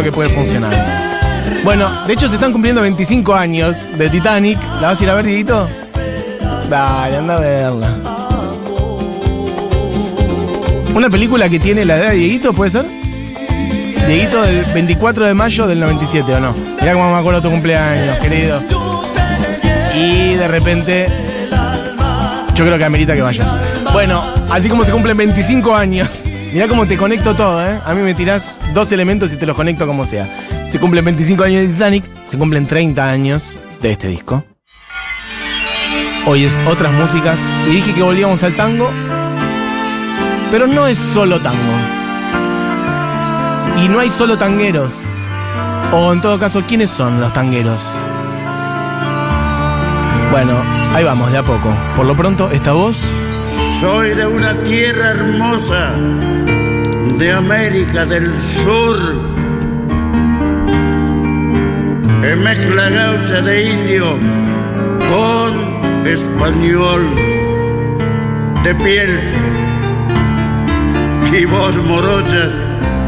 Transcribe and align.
que 0.00 0.10
puede 0.10 0.30
funcionar. 0.30 0.72
Bueno, 1.64 2.06
de 2.06 2.14
hecho 2.14 2.26
se 2.26 2.36
están 2.36 2.50
cumpliendo 2.50 2.80
25 2.80 3.34
años 3.34 3.86
de 3.98 4.08
Titanic. 4.08 4.58
¿La 4.80 4.88
vas 4.88 5.00
a 5.00 5.04
ir 5.04 5.10
a 5.10 5.14
ver, 5.16 5.26
Dieguito? 5.26 5.68
Dale, 6.70 7.16
anda 7.18 7.36
a 7.36 7.40
verla. 7.40 7.96
Una 10.94 11.10
película 11.10 11.48
que 11.50 11.58
tiene 11.58 11.84
la 11.84 11.98
edad 11.98 12.10
de 12.10 12.16
Dieguito, 12.16 12.54
¿puede 12.54 12.70
ser? 12.70 12.86
Dieguito 14.06 14.40
del 14.40 14.64
24 14.72 15.26
de 15.26 15.34
mayo 15.34 15.66
del 15.66 15.80
97, 15.80 16.34
¿o 16.34 16.40
no? 16.40 16.54
Mirá 16.80 16.94
cómo 16.94 17.12
me 17.12 17.18
acuerdo 17.18 17.42
tu 17.42 17.50
cumpleaños, 17.50 18.16
querido. 18.16 18.62
Y 19.94 20.34
de 20.34 20.48
repente, 20.48 21.06
yo 22.54 22.64
creo 22.64 22.78
que 22.78 22.84
amerita 22.84 23.14
que 23.14 23.22
vayas. 23.22 23.58
Bueno, 23.92 24.22
así 24.50 24.70
como 24.70 24.86
se 24.86 24.92
cumplen 24.92 25.18
25 25.18 25.76
años. 25.76 26.24
Mirá 26.52 26.68
cómo 26.68 26.86
te 26.86 26.98
conecto 26.98 27.34
todo, 27.34 27.66
¿eh? 27.66 27.80
A 27.82 27.94
mí 27.94 28.02
me 28.02 28.12
tirás 28.12 28.60
dos 28.74 28.92
elementos 28.92 29.32
y 29.32 29.36
te 29.36 29.46
los 29.46 29.56
conecto 29.56 29.86
como 29.86 30.06
sea. 30.06 30.28
Se 30.70 30.78
cumplen 30.78 31.02
25 31.02 31.44
años 31.44 31.62
de 31.62 31.68
Titanic, 31.68 32.04
se 32.26 32.36
cumplen 32.36 32.66
30 32.66 33.08
años 33.08 33.58
de 33.80 33.92
este 33.92 34.08
disco. 34.08 34.44
Hoy 36.26 36.44
es 36.44 36.60
otras 36.66 36.92
músicas 36.92 37.40
y 37.66 37.70
dije 37.70 37.94
que 37.94 38.02
volvíamos 38.02 38.42
al 38.42 38.54
tango, 38.54 38.90
pero 40.50 40.66
no 40.66 40.86
es 40.86 40.98
solo 40.98 41.40
tango. 41.40 41.72
Y 43.82 43.88
no 43.88 43.98
hay 44.00 44.10
solo 44.10 44.36
tangueros. 44.36 45.02
O 45.92 46.12
en 46.12 46.20
todo 46.20 46.38
caso, 46.38 46.62
¿quiénes 46.68 46.90
son 46.90 47.18
los 47.18 47.32
tangueros? 47.32 47.82
Bueno, 50.30 50.54
ahí 50.94 51.02
vamos, 51.02 51.32
de 51.32 51.38
a 51.38 51.42
poco. 51.42 51.74
Por 51.96 52.04
lo 52.04 52.14
pronto, 52.14 52.50
esta 52.50 52.72
voz 52.72 53.02
soy 53.82 54.14
de 54.14 54.24
una 54.24 54.54
tierra 54.62 55.10
hermosa, 55.10 55.92
de 57.18 57.32
América 57.32 58.04
del 58.04 58.26
Sur. 58.40 58.98
En 62.24 62.42
mezcla 62.42 62.90
gaucha 62.90 63.40
de 63.42 63.70
indio 63.70 64.18
con 65.10 66.06
español, 66.06 67.02
de 68.64 68.74
piel 68.76 69.20
y 71.32 71.44
voz 71.46 71.76
morocha 71.84 72.48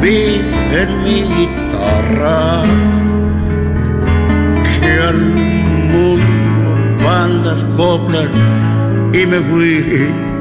vi 0.01 0.41
en 0.81 1.03
mi 1.05 1.23
guitarra 1.23 2.63
que 4.81 4.93
al 5.09 5.21
mundo 5.93 7.05
bandas 7.05 7.65
coplas 7.77 8.29
y 9.13 9.27
me 9.27 9.41
fui 9.41 10.35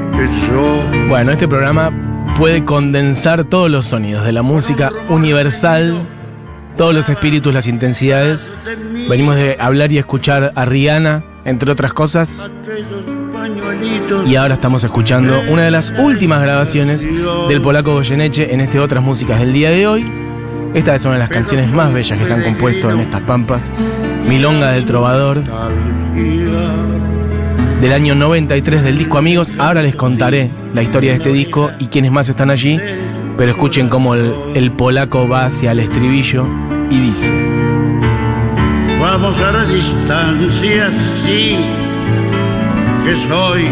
bueno, 1.08 1.32
este 1.32 1.48
programa 1.48 1.90
puede 2.36 2.64
condensar 2.64 3.44
todos 3.44 3.70
los 3.70 3.86
sonidos 3.86 4.24
de 4.24 4.32
la 4.32 4.42
música 4.42 4.90
universal, 5.08 5.94
todos 6.76 6.94
los 6.94 7.08
espíritus, 7.08 7.54
las 7.54 7.66
intensidades. 7.66 8.50
Venimos 9.08 9.36
de 9.36 9.56
hablar 9.58 9.92
y 9.92 9.98
escuchar 9.98 10.52
a 10.54 10.64
Rihanna, 10.64 11.24
entre 11.44 11.70
otras 11.70 11.92
cosas. 11.92 12.50
Y 14.26 14.36
ahora 14.36 14.54
estamos 14.54 14.82
escuchando 14.84 15.40
una 15.48 15.62
de 15.62 15.70
las 15.70 15.92
últimas 15.98 16.42
grabaciones 16.42 17.06
del 17.48 17.62
polaco 17.62 17.92
Goyeneche 17.92 18.52
en 18.52 18.60
este 18.60 18.80
Otras 18.80 19.02
Músicas 19.02 19.38
del 19.38 19.52
día 19.52 19.70
de 19.70 19.86
hoy. 19.86 20.04
Esta 20.74 20.94
es 20.94 21.04
una 21.04 21.14
de 21.14 21.20
las 21.20 21.30
canciones 21.30 21.70
más 21.72 21.92
bellas 21.92 22.18
que 22.18 22.24
se 22.24 22.34
han 22.34 22.42
compuesto 22.42 22.90
en 22.90 23.00
estas 23.00 23.20
pampas. 23.22 23.62
Milonga 24.26 24.72
del 24.72 24.84
Trovador 24.84 25.42
del 27.84 27.92
año 27.92 28.14
93 28.14 28.82
del 28.82 28.96
disco 28.96 29.18
Amigos. 29.18 29.52
Ahora 29.58 29.82
les 29.82 29.94
contaré 29.94 30.50
la 30.72 30.82
historia 30.82 31.10
de 31.10 31.18
este 31.18 31.34
disco 31.34 31.70
y 31.78 31.88
quiénes 31.88 32.10
más 32.12 32.26
están 32.30 32.48
allí, 32.48 32.80
pero 33.36 33.50
escuchen 33.50 33.90
cómo 33.90 34.14
el, 34.14 34.72
polaco 34.72 35.28
va 35.28 35.44
hacia 35.44 35.72
el 35.72 35.80
estribillo 35.80 36.46
y 36.88 36.98
dice. 36.98 37.30
Vamos 38.98 39.38
a 39.38 39.52
la 39.52 39.64
distancia, 39.66 40.90
sí, 41.22 41.58
que 43.04 43.12
soy 43.28 43.66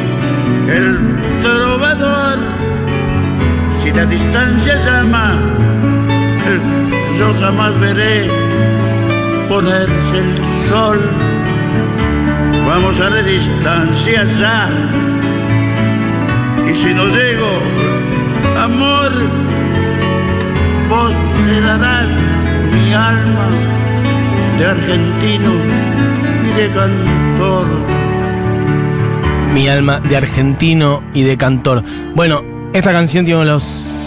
el 0.68 1.40
trovador. 1.40 2.38
Si 3.82 3.92
la 3.92 4.04
distancia 4.04 4.74
llama, 4.84 5.40
yo 7.18 7.32
jamás 7.40 7.80
veré 7.80 8.26
ponerse 9.48 10.18
el 10.18 10.44
sol 10.68 11.00
Vamos 12.74 12.98
a 13.00 13.10
la 13.10 13.22
distancia 13.22 14.24
ya. 14.40 14.70
Y 16.66 16.74
si 16.74 16.94
no 16.94 17.06
llego, 17.06 17.50
amor, 18.58 19.12
vos 20.88 21.12
me 21.44 21.60
darás 21.60 22.08
mi 22.72 22.94
alma 22.94 23.50
de 24.58 24.64
argentino 24.64 25.52
y 26.44 26.56
de 26.56 26.70
cantor. 26.70 27.66
Mi 29.52 29.68
alma 29.68 30.00
de 30.00 30.16
argentino 30.16 31.04
y 31.12 31.24
de 31.24 31.36
cantor. 31.36 31.84
Bueno, 32.14 32.42
esta 32.72 32.90
canción 32.90 33.26
tiene 33.26 33.42
uno 33.42 33.50
de 33.50 33.52
los 33.52 34.02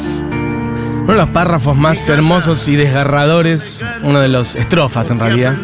uno 1.03 1.14
de 1.14 1.20
los 1.20 1.30
párrafos 1.30 1.78
más 1.78 2.09
hermosos 2.09 2.68
y 2.68 2.76
desgarradores, 2.76 3.86
uno 4.02 4.22
de 4.22 4.28
los 4.28 4.56
estrofas 4.56 5.12
en 5.12 5.20
realidad, 5.20 5.56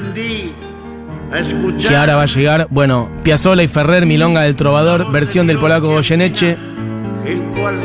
que 1.87 1.95
ahora 1.95 2.15
va 2.15 2.23
a 2.23 2.27
llegar. 2.27 2.67
Bueno, 2.69 3.09
Piazzolla 3.23 3.63
y 3.63 3.67
Ferrer, 3.67 4.05
Milonga 4.05 4.41
del 4.41 4.55
Trovador, 4.55 5.11
versión 5.11 5.47
del 5.47 5.59
polaco 5.59 5.87
Goyeneche. 5.87 6.57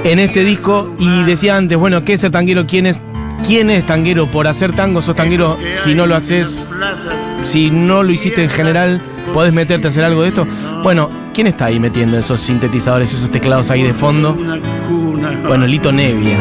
En 0.04 0.18
este 0.18 0.44
disco, 0.44 0.94
y 0.98 1.22
decía 1.24 1.56
antes, 1.56 1.76
bueno, 1.78 2.04
¿qué 2.04 2.14
es 2.14 2.20
ser 2.20 2.30
tanguero? 2.30 2.66
¿Quién 2.66 2.86
es, 2.86 3.00
quién 3.46 3.70
es 3.70 3.84
tanguero? 3.84 4.26
Por 4.26 4.46
hacer 4.46 4.72
tango, 4.72 5.02
sos 5.02 5.14
tanguero 5.14 5.58
si 5.84 5.94
no 5.94 6.06
lo 6.06 6.16
haces, 6.16 6.70
si 7.44 7.70
no 7.70 8.02
lo 8.02 8.12
hiciste 8.12 8.42
en 8.42 8.50
general, 8.50 9.00
¿podés 9.34 9.52
meterte 9.52 9.88
a 9.88 9.90
hacer 9.90 10.04
algo 10.04 10.22
de 10.22 10.28
esto? 10.28 10.46
Bueno, 10.82 11.10
¿quién 11.34 11.46
está 11.46 11.66
ahí 11.66 11.78
metiendo 11.78 12.18
esos 12.18 12.40
sintetizadores, 12.40 13.12
esos 13.12 13.30
teclados 13.30 13.70
ahí 13.70 13.82
de 13.82 13.92
fondo? 13.92 14.36
Bueno, 15.46 15.66
Lito 15.66 15.92
Nevia. 15.92 16.38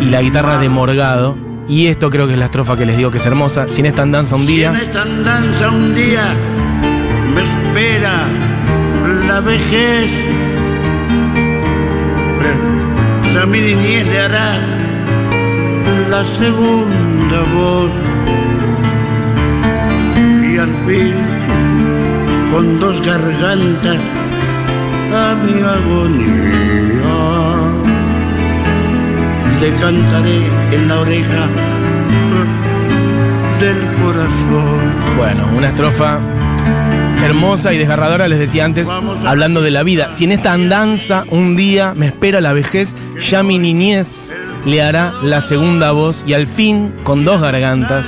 Y 0.00 0.10
la 0.10 0.20
guitarra 0.20 0.58
de 0.58 0.68
Morgado. 0.68 1.49
Y 1.70 1.86
esto 1.86 2.10
creo 2.10 2.26
que 2.26 2.32
es 2.32 2.38
la 2.38 2.46
estrofa 2.46 2.76
que 2.76 2.84
les 2.84 2.96
digo 2.96 3.12
que 3.12 3.18
es 3.18 3.26
hermosa. 3.26 3.68
Sin 3.68 3.86
esta 3.86 4.02
andanza 4.02 4.34
un 4.34 4.44
día. 4.44 4.72
Sin 4.72 4.80
esta 4.80 5.02
andanza 5.02 5.70
un 5.70 5.94
día 5.94 6.24
me 7.32 7.42
espera 7.44 8.26
la 9.28 9.40
vejez. 9.40 10.10
A 13.40 13.46
mi 13.46 13.60
niñez 13.60 14.06
le 14.08 14.18
hará 14.18 14.58
la 16.10 16.24
segunda 16.24 17.40
voz. 17.54 17.90
Y 20.52 20.58
al 20.58 20.74
fin, 20.86 21.14
con 22.52 22.80
dos 22.80 23.00
gargantas, 23.06 24.02
a 25.14 25.36
mi 25.36 25.62
agonía 25.62 26.89
te 29.60 29.70
cantaré 29.74 30.38
en 30.72 30.88
la 30.88 31.00
oreja 31.00 31.46
del 33.60 33.76
corazón. 34.02 35.16
Bueno, 35.18 35.50
una 35.54 35.68
estrofa 35.68 36.18
hermosa 37.22 37.74
y 37.74 37.76
desgarradora, 37.78 38.26
les 38.26 38.38
decía 38.38 38.64
antes, 38.64 38.88
hablando 38.88 39.60
de 39.60 39.70
la 39.70 39.82
vida. 39.82 40.10
Si 40.12 40.24
en 40.24 40.32
esta 40.32 40.54
andanza 40.54 41.24
un 41.28 41.56
día 41.56 41.92
me 41.94 42.06
espera 42.06 42.40
la 42.40 42.54
vejez, 42.54 42.94
ya 43.18 43.42
mi 43.42 43.58
niñez 43.58 44.32
le 44.64 44.82
hará 44.82 45.12
la 45.22 45.40
segunda 45.40 45.92
voz 45.92 46.24
y 46.26 46.34
al 46.34 46.46
fin, 46.46 46.94
con 47.02 47.24
dos 47.24 47.40
gargantas, 47.40 48.06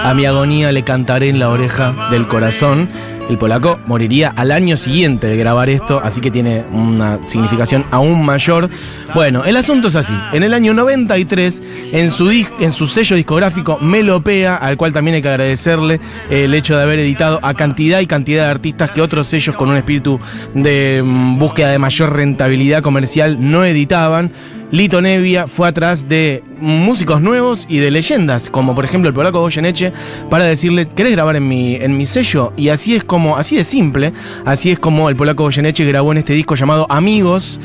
a 0.00 0.14
mi 0.14 0.26
agonía 0.26 0.72
le 0.72 0.84
cantaré 0.84 1.28
en 1.28 1.38
la 1.38 1.50
oreja 1.50 2.08
del 2.10 2.26
corazón. 2.26 2.88
El 3.28 3.36
polaco 3.36 3.78
moriría 3.86 4.32
al 4.34 4.50
año 4.50 4.74
siguiente 4.78 5.26
de 5.26 5.36
grabar 5.36 5.68
esto, 5.68 6.00
así 6.02 6.22
que 6.22 6.30
tiene 6.30 6.64
una 6.72 7.18
significación 7.28 7.84
aún 7.90 8.24
mayor. 8.24 8.70
Bueno, 9.14 9.44
el 9.44 9.54
asunto 9.58 9.88
es 9.88 9.96
así. 9.96 10.14
En 10.32 10.44
el 10.44 10.54
año 10.54 10.72
93, 10.72 11.62
en 11.92 12.10
su, 12.10 12.30
en 12.30 12.72
su 12.72 12.88
sello 12.88 13.16
discográfico 13.16 13.78
Melopea, 13.82 14.56
al 14.56 14.78
cual 14.78 14.94
también 14.94 15.16
hay 15.16 15.22
que 15.22 15.28
agradecerle 15.28 16.00
el 16.30 16.54
hecho 16.54 16.74
de 16.74 16.82
haber 16.82 17.00
editado 17.00 17.38
a 17.42 17.52
cantidad 17.52 18.00
y 18.00 18.06
cantidad 18.06 18.44
de 18.44 18.50
artistas 18.50 18.92
que 18.92 19.02
otros 19.02 19.26
sellos 19.26 19.54
con 19.56 19.68
un 19.68 19.76
espíritu 19.76 20.18
de 20.54 21.02
mm, 21.04 21.38
búsqueda 21.38 21.68
de 21.68 21.78
mayor 21.78 22.14
rentabilidad 22.14 22.82
comercial 22.82 23.36
no 23.38 23.62
editaban. 23.62 24.32
Lito 24.70 25.00
Nevia 25.00 25.46
fue 25.46 25.66
atrás 25.66 26.08
de 26.08 26.42
músicos 26.60 27.22
nuevos 27.22 27.64
y 27.70 27.78
de 27.78 27.90
leyendas, 27.90 28.50
como 28.50 28.74
por 28.74 28.84
ejemplo 28.84 29.08
el 29.08 29.14
polaco 29.14 29.40
Goyeneche, 29.40 29.92
para 30.28 30.44
decirle, 30.44 30.88
¿querés 30.94 31.12
grabar 31.12 31.36
en 31.36 31.48
mi, 31.48 31.76
en 31.76 31.96
mi 31.96 32.04
sello? 32.04 32.52
Y 32.54 32.68
así 32.68 32.94
es 32.94 33.02
como, 33.02 33.38
así 33.38 33.56
de 33.56 33.64
simple, 33.64 34.12
así 34.44 34.70
es 34.70 34.78
como 34.78 35.08
el 35.08 35.16
polaco 35.16 35.44
Goyeneche 35.44 35.86
grabó 35.86 36.12
en 36.12 36.18
este 36.18 36.34
disco 36.34 36.54
llamado 36.54 36.86
Amigos. 36.90 37.60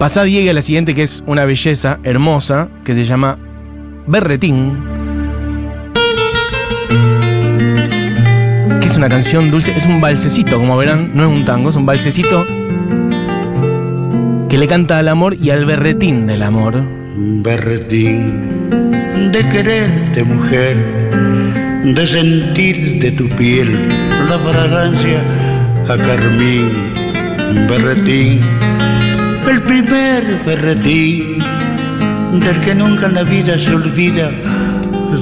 Pasá 0.00 0.24
Diego 0.24 0.50
a 0.50 0.52
la 0.52 0.62
siguiente, 0.62 0.96
que 0.96 1.04
es 1.04 1.22
una 1.26 1.44
belleza 1.44 2.00
hermosa, 2.02 2.68
que 2.84 2.94
se 2.94 3.04
llama 3.04 3.38
Berretín. 4.08 4.76
Que 8.80 8.86
es 8.86 8.96
una 8.96 9.08
canción 9.08 9.52
dulce, 9.52 9.76
es 9.76 9.86
un 9.86 10.00
balsecito, 10.00 10.58
como 10.58 10.76
verán, 10.76 11.12
no 11.14 11.24
es 11.24 11.30
un 11.30 11.44
tango, 11.44 11.70
es 11.70 11.76
un 11.76 11.86
balsecito 11.86 12.57
que 14.48 14.56
le 14.56 14.66
canta 14.66 14.98
al 14.98 15.08
amor 15.08 15.34
y 15.34 15.50
al 15.50 15.66
berretín 15.66 16.26
del 16.26 16.42
amor. 16.42 16.82
Berretín 17.16 18.58
de 19.32 19.46
quererte 19.50 20.24
mujer, 20.24 20.76
de 21.84 22.06
sentir 22.06 22.98
de 23.00 23.10
tu 23.12 23.28
piel 23.30 23.88
la 24.28 24.38
fragancia 24.38 25.22
a 25.88 25.96
carmín, 25.96 26.94
berretín, 27.68 28.40
el 29.50 29.62
primer 29.62 30.22
berretín 30.46 31.38
del 32.40 32.60
que 32.60 32.74
nunca 32.74 33.06
en 33.06 33.14
la 33.14 33.24
vida 33.24 33.58
se 33.58 33.74
olvida 33.74 34.30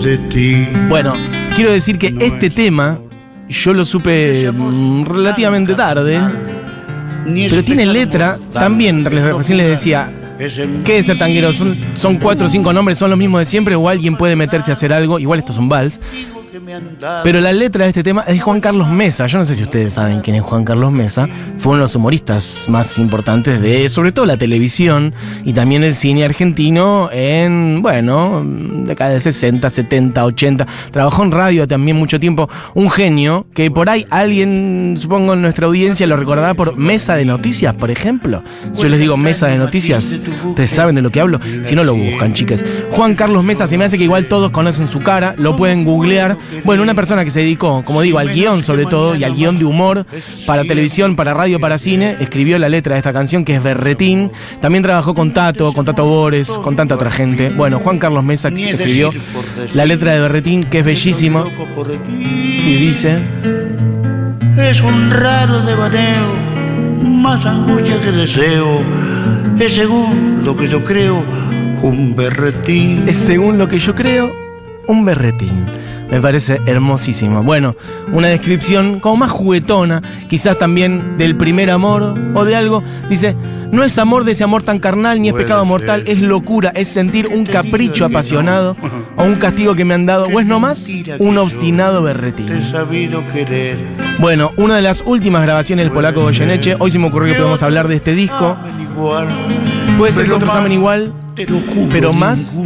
de 0.04 0.18
ti. 0.28 0.68
Bueno, 0.88 1.14
quiero 1.56 1.72
decir 1.72 1.98
que 1.98 2.14
este 2.20 2.50
tema 2.50 2.98
yo 3.48 3.72
lo 3.72 3.84
supe 3.84 4.52
relativamente 5.04 5.74
tarde, 5.74 6.20
pero 7.50 7.64
tiene 7.64 7.86
letra, 7.86 8.38
también 8.52 9.04
recién 9.04 9.58
les 9.58 9.68
decía, 9.68 10.12
¿Qué 10.84 10.98
es 10.98 11.06
ser 11.06 11.18
tanguero? 11.18 11.52
Son, 11.52 11.76
son 11.94 12.16
cuatro 12.16 12.46
o 12.46 12.50
cinco 12.50 12.72
nombres, 12.72 12.98
son 12.98 13.10
los 13.10 13.18
mismos 13.18 13.40
de 13.40 13.46
siempre, 13.46 13.74
o 13.74 13.88
alguien 13.88 14.16
puede 14.16 14.36
meterse 14.36 14.70
a 14.70 14.74
hacer 14.74 14.92
algo. 14.92 15.18
Igual 15.18 15.38
estos 15.38 15.56
son 15.56 15.68
vals. 15.68 16.00
Pero 17.24 17.40
la 17.40 17.52
letra 17.52 17.84
de 17.84 17.90
este 17.90 18.02
tema 18.02 18.22
es 18.22 18.34
de 18.34 18.40
Juan 18.40 18.60
Carlos 18.60 18.88
Mesa. 18.88 19.26
Yo 19.26 19.38
no 19.38 19.44
sé 19.44 19.56
si 19.56 19.62
ustedes 19.62 19.94
saben 19.94 20.20
quién 20.20 20.36
es 20.36 20.42
Juan 20.42 20.64
Carlos 20.64 20.92
Mesa. 20.92 21.28
Fue 21.58 21.72
uno 21.72 21.78
de 21.78 21.84
los 21.84 21.94
humoristas 21.94 22.66
más 22.68 22.98
importantes 22.98 23.60
de, 23.60 23.88
sobre 23.88 24.12
todo, 24.12 24.26
la 24.26 24.36
televisión 24.36 25.14
y 25.44 25.52
también 25.52 25.84
el 25.84 25.94
cine 25.94 26.24
argentino 26.24 27.10
en, 27.12 27.82
bueno, 27.82 28.44
década 28.44 29.10
de 29.10 29.20
60, 29.20 29.68
70, 29.68 30.24
80. 30.24 30.66
Trabajó 30.90 31.24
en 31.24 31.32
radio 31.32 31.68
también 31.68 31.96
mucho 31.96 32.18
tiempo. 32.18 32.48
Un 32.74 32.90
genio 32.90 33.46
que 33.54 33.70
por 33.70 33.88
ahí 33.88 34.06
alguien, 34.10 34.96
supongo 34.98 35.34
en 35.34 35.42
nuestra 35.42 35.66
audiencia, 35.66 36.06
lo 36.06 36.16
recordará 36.16 36.54
por 36.54 36.76
Mesa 36.76 37.16
de 37.16 37.24
Noticias, 37.24 37.74
por 37.74 37.90
ejemplo. 37.90 38.42
Si 38.72 38.82
yo 38.82 38.88
les 38.88 39.00
digo 39.00 39.16
Mesa 39.16 39.48
de 39.48 39.58
Noticias, 39.58 40.20
ustedes 40.44 40.70
saben 40.70 40.94
de 40.94 41.02
lo 41.02 41.10
que 41.10 41.20
hablo. 41.20 41.40
Si 41.62 41.74
no, 41.74 41.84
lo 41.84 41.94
buscan, 41.94 42.34
chicas. 42.34 42.64
Juan 42.90 43.14
Carlos 43.14 43.44
Mesa, 43.44 43.68
se 43.68 43.76
me 43.76 43.84
hace 43.84 43.98
que 43.98 44.04
igual 44.04 44.26
todos 44.26 44.50
conocen 44.50 44.88
su 44.88 45.00
cara, 45.00 45.34
lo 45.38 45.56
pueden 45.56 45.84
googlear. 45.84 46.36
Bueno, 46.64 46.82
una 46.82 46.94
persona 46.94 47.24
que 47.24 47.30
se 47.30 47.40
dedicó, 47.40 47.84
como 47.84 48.02
digo, 48.02 48.18
al 48.18 48.32
guion 48.32 48.62
sobre 48.62 48.86
todo 48.86 49.14
y 49.14 49.24
al 49.24 49.34
guion 49.34 49.58
de 49.58 49.64
humor 49.64 50.06
para 50.46 50.64
televisión, 50.64 51.16
para 51.16 51.34
radio, 51.34 51.60
para 51.60 51.78
cine, 51.78 52.16
escribió 52.20 52.58
la 52.58 52.68
letra 52.68 52.94
de 52.94 52.98
esta 52.98 53.12
canción 53.12 53.44
que 53.44 53.56
es 53.56 53.62
Berretín. 53.62 54.30
También 54.60 54.82
trabajó 54.82 55.14
con 55.14 55.32
Tato, 55.32 55.72
con 55.72 55.84
Tato 55.84 56.04
Bores, 56.04 56.50
con 56.50 56.76
tanta 56.76 56.94
otra 56.94 57.10
gente. 57.10 57.50
Bueno, 57.50 57.80
Juan 57.80 57.98
Carlos 57.98 58.24
Mesa 58.24 58.48
escribió 58.48 59.12
la 59.74 59.84
letra 59.84 60.12
de 60.12 60.20
Berretín 60.20 60.64
que 60.64 60.80
es 60.80 60.84
bellísima 60.84 61.44
y 62.08 62.76
dice... 62.76 63.22
Es 64.58 64.80
un 64.80 65.10
raro 65.10 65.60
devaneo, 65.60 66.32
más 67.02 67.44
angustia 67.44 68.00
que 68.00 68.10
deseo. 68.10 68.80
Es 69.58 69.74
según 69.74 70.40
lo 70.42 70.56
que 70.56 70.66
yo 70.66 70.82
creo, 70.82 71.22
un 71.82 72.16
berretín. 72.16 73.04
Es 73.06 73.16
según 73.16 73.58
lo 73.58 73.68
que 73.68 73.78
yo 73.78 73.94
creo, 73.94 74.32
un 74.88 75.04
berretín. 75.04 75.66
Me 76.10 76.20
parece 76.20 76.60
hermosísimo. 76.66 77.42
Bueno, 77.42 77.76
una 78.12 78.28
descripción 78.28 79.00
como 79.00 79.16
más 79.16 79.30
juguetona, 79.30 80.02
quizás 80.28 80.58
también 80.58 81.16
del 81.18 81.36
primer 81.36 81.70
amor 81.70 82.14
o 82.34 82.44
de 82.44 82.54
algo. 82.54 82.82
Dice, 83.10 83.34
no 83.72 83.82
es 83.82 83.98
amor 83.98 84.24
de 84.24 84.32
ese 84.32 84.44
amor 84.44 84.62
tan 84.62 84.78
carnal 84.78 85.20
ni 85.20 85.28
es 85.28 85.34
pecado 85.34 85.64
mortal, 85.64 86.04
es 86.06 86.20
locura, 86.20 86.70
es 86.74 86.88
sentir 86.88 87.26
un 87.28 87.44
capricho 87.44 88.04
apasionado 88.04 88.76
o 89.16 89.24
un 89.24 89.34
castigo 89.36 89.74
que 89.74 89.84
me 89.84 89.94
han 89.94 90.06
dado, 90.06 90.26
o 90.26 90.40
es 90.40 90.46
nomás 90.46 90.88
un 91.18 91.38
obstinado 91.38 92.02
berretín. 92.02 92.46
Bueno, 94.18 94.52
una 94.56 94.76
de 94.76 94.82
las 94.82 95.02
últimas 95.04 95.42
grabaciones 95.42 95.84
del 95.84 95.92
polaco 95.92 96.22
Goyeneche, 96.22 96.76
hoy 96.78 96.90
se 96.90 96.98
me 96.98 97.08
ocurrió 97.08 97.32
que 97.32 97.38
podemos 97.38 97.62
hablar 97.62 97.88
de 97.88 97.96
este 97.96 98.14
disco. 98.14 98.56
Puede 99.98 100.12
ser 100.12 100.26
que 100.26 100.32
otros 100.32 100.54
amen 100.54 100.72
igual, 100.72 101.12
pero 101.90 102.12
más 102.12 102.58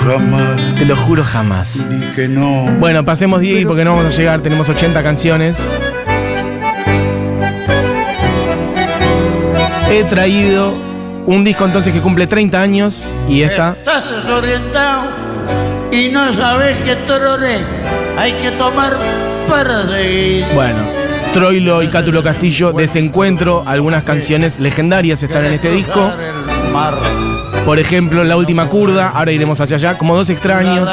Jamás. 0.00 0.74
Te 0.76 0.84
lo 0.84 0.96
juro 0.96 1.24
jamás. 1.24 1.76
que 2.14 2.28
no. 2.28 2.66
Bueno, 2.78 3.04
pasemos 3.04 3.40
10 3.40 3.66
porque 3.66 3.84
no 3.84 3.94
vamos 3.94 4.12
a 4.12 4.16
llegar, 4.16 4.40
tenemos 4.40 4.68
80 4.68 5.02
canciones. 5.02 5.58
He 9.90 10.04
traído 10.04 10.74
un 11.26 11.44
disco 11.44 11.66
entonces 11.66 11.92
que 11.92 12.00
cumple 12.00 12.26
30 12.26 12.60
años 12.60 13.04
y 13.28 13.42
está. 13.42 13.76
Estás 13.78 14.10
desorientado 14.10 15.02
y 15.90 16.08
no 16.08 16.32
sabes 16.32 16.76
qué 16.84 16.96
trone 16.96 17.58
hay 18.16 18.32
que 18.32 18.50
tomar 18.52 18.92
para 19.48 19.86
seguir. 19.86 20.44
Bueno, 20.54 20.78
Troilo 21.32 21.82
y 21.82 21.88
Cátulo 21.88 22.22
Castillo, 22.22 22.72
Desencuentro, 22.72 23.64
algunas 23.66 24.02
canciones 24.02 24.58
legendarias 24.58 25.22
están 25.22 25.44
en 25.44 25.52
este 25.52 25.70
disco. 25.70 26.10
Por 27.64 27.78
ejemplo, 27.78 28.24
La 28.24 28.36
Última 28.36 28.66
Curda, 28.68 29.10
ahora 29.10 29.30
iremos 29.30 29.60
hacia 29.60 29.76
allá, 29.76 29.96
como 29.96 30.16
dos 30.16 30.28
extraños. 30.30 30.90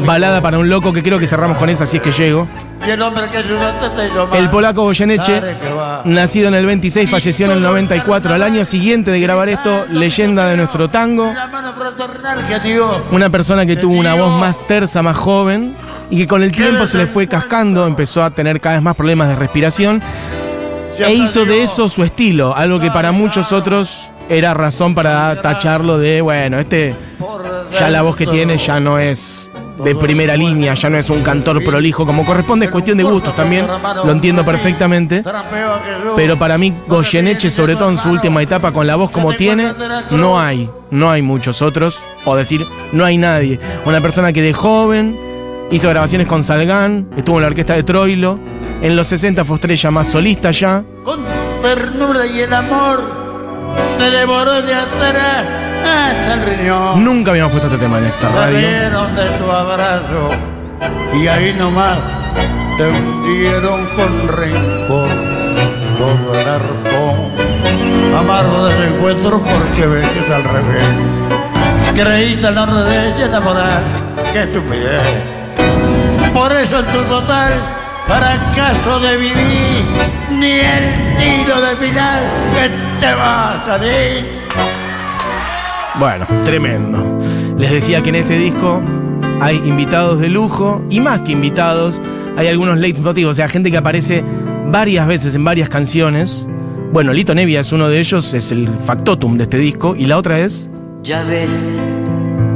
Balada 0.00 0.40
para 0.40 0.58
un 0.58 0.68
loco, 0.68 0.92
que 0.92 1.02
creo 1.02 1.18
que 1.18 1.26
cerramos 1.26 1.58
con 1.58 1.68
esa, 1.68 1.86
si 1.86 1.98
es 1.98 2.02
que 2.02 2.10
llego. 2.10 2.48
El 4.34 4.48
polaco 4.50 4.82
Goyeneche, 4.82 5.40
nacido 6.04 6.48
en 6.48 6.54
el 6.54 6.66
26, 6.66 7.08
falleció 7.08 7.46
en 7.46 7.52
el 7.52 7.62
94. 7.62 8.34
Al 8.34 8.42
año 8.42 8.64
siguiente 8.64 9.10
de 9.10 9.20
grabar 9.20 9.48
esto, 9.50 9.86
leyenda 9.90 10.46
de 10.48 10.56
nuestro 10.56 10.88
tango. 10.90 11.32
Una 13.10 13.30
persona 13.30 13.66
que 13.66 13.76
tuvo 13.76 13.94
una 13.94 14.14
voz 14.14 14.40
más 14.40 14.58
tersa, 14.66 15.02
más 15.02 15.16
joven, 15.16 15.76
y 16.10 16.16
que 16.16 16.26
con 16.26 16.42
el 16.42 16.50
tiempo 16.50 16.86
se 16.86 16.98
le 16.98 17.06
fue 17.06 17.28
cascando, 17.28 17.86
empezó 17.86 18.24
a 18.24 18.30
tener 18.30 18.60
cada 18.60 18.76
vez 18.76 18.82
más 18.82 18.96
problemas 18.96 19.28
de 19.28 19.36
respiración. 19.36 20.02
E 20.98 21.12
hizo 21.12 21.44
de 21.44 21.62
eso 21.62 21.88
su 21.88 22.02
estilo, 22.04 22.56
algo 22.56 22.80
que 22.80 22.90
para 22.90 23.12
muchos 23.12 23.52
otros 23.52 24.10
era 24.32 24.54
razón 24.54 24.94
para 24.94 25.40
tacharlo 25.42 25.98
de, 25.98 26.20
bueno, 26.20 26.58
este 26.58 26.94
ya 27.78 27.90
la 27.90 28.02
voz 28.02 28.16
que 28.16 28.26
tiene 28.26 28.56
ya 28.58 28.80
no 28.80 28.98
es 28.98 29.50
de 29.82 29.94
primera 29.94 30.36
línea, 30.36 30.74
ya 30.74 30.88
no 30.88 30.98
es 30.98 31.10
un 31.10 31.22
cantor 31.22 31.62
prolijo 31.64 32.06
como 32.06 32.24
corresponde, 32.24 32.66
es 32.66 32.72
cuestión 32.72 32.98
de 32.98 33.04
gustos 33.04 33.34
también, 33.34 33.66
lo 34.04 34.12
entiendo 34.12 34.44
perfectamente. 34.44 35.22
Pero 36.14 36.38
para 36.38 36.56
mí, 36.58 36.72
Goyeneche, 36.86 37.50
sobre 37.50 37.74
todo 37.74 37.90
en 37.90 37.98
su 37.98 38.10
última 38.10 38.42
etapa, 38.42 38.72
con 38.72 38.86
la 38.86 38.96
voz 38.96 39.10
como 39.10 39.34
tiene, 39.34 39.72
no 40.10 40.40
hay, 40.40 40.70
no 40.90 41.10
hay 41.10 41.22
muchos 41.22 41.62
otros, 41.62 41.98
o 42.24 42.36
decir, 42.36 42.66
no 42.92 43.04
hay 43.04 43.16
nadie. 43.16 43.58
Una 43.84 44.00
persona 44.00 44.32
que 44.32 44.42
de 44.42 44.52
joven 44.52 45.18
hizo 45.70 45.88
grabaciones 45.88 46.28
con 46.28 46.44
Salgán, 46.44 47.08
estuvo 47.16 47.36
en 47.36 47.42
la 47.42 47.48
orquesta 47.48 47.74
de 47.74 47.82
Troilo, 47.82 48.38
en 48.82 48.94
los 48.94 49.08
60 49.08 49.44
fue 49.44 49.56
estrella 49.56 49.90
más 49.90 50.08
solista 50.08 50.50
ya. 50.50 50.84
Con 51.02 51.20
ternura 51.62 52.26
y 52.26 52.40
el 52.40 52.52
amor 52.52 53.21
te 54.02 54.10
devoró 54.10 54.60
de 54.62 54.74
atrás 54.74 55.44
hasta 55.86 56.34
el 56.34 56.58
riñón. 56.58 57.04
Nunca 57.04 57.30
habíamos 57.30 57.52
puesto 57.52 57.68
este 57.68 57.78
tema 57.78 57.98
en 57.98 58.06
esta 58.06 58.28
radio. 58.30 58.58
de 58.58 59.30
tu 59.38 59.48
abrazo 59.48 60.28
y 61.14 61.28
ahí 61.28 61.54
nomás 61.56 61.98
te 62.76 62.88
hundieron 62.88 63.86
con 63.94 64.28
rencor 64.28 65.08
todo 65.98 66.40
el 66.40 66.48
arpón. 66.48 68.16
Amargo 68.18 68.66
desencuentro 68.66 69.40
porque 69.40 69.86
ves 69.86 70.08
que 70.08 70.18
es 70.18 70.30
al 70.30 70.42
revés. 70.42 70.96
Creíste 71.94 72.46
en 72.48 72.54
la 72.56 72.66
red 72.66 73.14
de 73.14 73.24
enamorar, 73.24 73.82
qué 74.32 74.42
estupidez. 74.42 75.06
Por 76.34 76.50
eso 76.50 76.80
en 76.80 76.86
tu 76.86 77.02
total 77.04 77.52
fracaso 78.08 78.98
de 78.98 79.16
vivir, 79.16 79.84
ni 80.30 80.58
el 80.58 81.14
tiro 81.18 81.60
de 81.60 81.76
final 81.76 82.20
que 82.54 82.81
te 83.02 83.14
va 83.14 83.54
a 83.54 83.64
salir. 83.64 84.26
Bueno, 85.98 86.24
tremendo. 86.44 87.18
Les 87.58 87.72
decía 87.72 88.00
que 88.00 88.10
en 88.10 88.14
este 88.14 88.38
disco 88.38 88.80
hay 89.40 89.56
invitados 89.56 90.20
de 90.20 90.28
lujo 90.28 90.84
y 90.88 91.00
más 91.00 91.22
que 91.22 91.32
invitados, 91.32 92.00
hay 92.36 92.46
algunos 92.46 92.78
leitmotivos, 92.78 93.32
o 93.32 93.34
sea, 93.34 93.48
gente 93.48 93.72
que 93.72 93.76
aparece 93.76 94.24
varias 94.68 95.08
veces 95.08 95.34
en 95.34 95.44
varias 95.44 95.68
canciones. 95.68 96.46
Bueno, 96.92 97.12
Lito 97.12 97.34
Nevia 97.34 97.58
es 97.58 97.72
uno 97.72 97.88
de 97.88 97.98
ellos, 97.98 98.34
es 98.34 98.52
el 98.52 98.68
factotum 98.68 99.36
de 99.36 99.44
este 99.44 99.58
disco, 99.58 99.96
y 99.96 100.06
la 100.06 100.16
otra 100.16 100.38
es. 100.38 100.70
Ya 101.02 101.24
ves, 101.24 101.76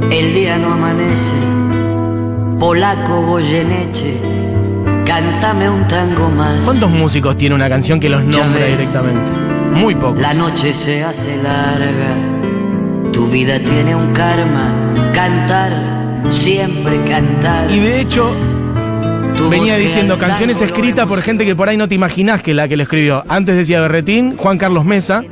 el 0.09 0.33
día 0.33 0.57
no 0.57 0.73
amanece, 0.73 1.33
polaco 2.57 3.21
Goyeneche 3.21 4.17
Cántame 5.05 5.69
un 5.69 5.87
tango 5.87 6.29
más. 6.29 6.63
¿Cuántos 6.63 6.89
músicos 6.91 7.37
tiene 7.37 7.55
una 7.55 7.67
canción 7.67 7.99
que 7.99 8.09
los 8.09 8.23
nombra 8.23 8.65
directamente? 8.65 9.46
Muy 9.73 9.95
pocos. 9.95 10.21
La 10.21 10.33
noche 10.33 10.73
se 10.73 11.03
hace 11.03 11.37
larga. 11.37 12.15
Tu 13.13 13.27
vida 13.27 13.59
tiene 13.59 13.95
un 13.95 14.13
karma. 14.13 14.93
Cantar, 15.13 16.21
siempre 16.29 17.03
cantar. 17.03 17.69
Y 17.71 17.79
de 17.79 18.01
hecho, 18.01 18.35
venía 19.49 19.77
diciendo 19.77 20.17
canciones 20.17 20.61
escritas 20.61 21.07
por 21.07 21.21
gente 21.21 21.45
que 21.45 21.55
por 21.55 21.69
ahí 21.69 21.77
no 21.77 21.87
te 21.87 21.95
imaginás 21.95 22.41
que 22.41 22.53
la 22.53 22.67
que 22.67 22.77
lo 22.77 22.83
escribió. 22.83 23.23
Antes 23.27 23.55
decía 23.55 23.81
Berretín, 23.81 24.37
Juan 24.37 24.57
Carlos 24.57 24.85
Mesa. 24.85 25.23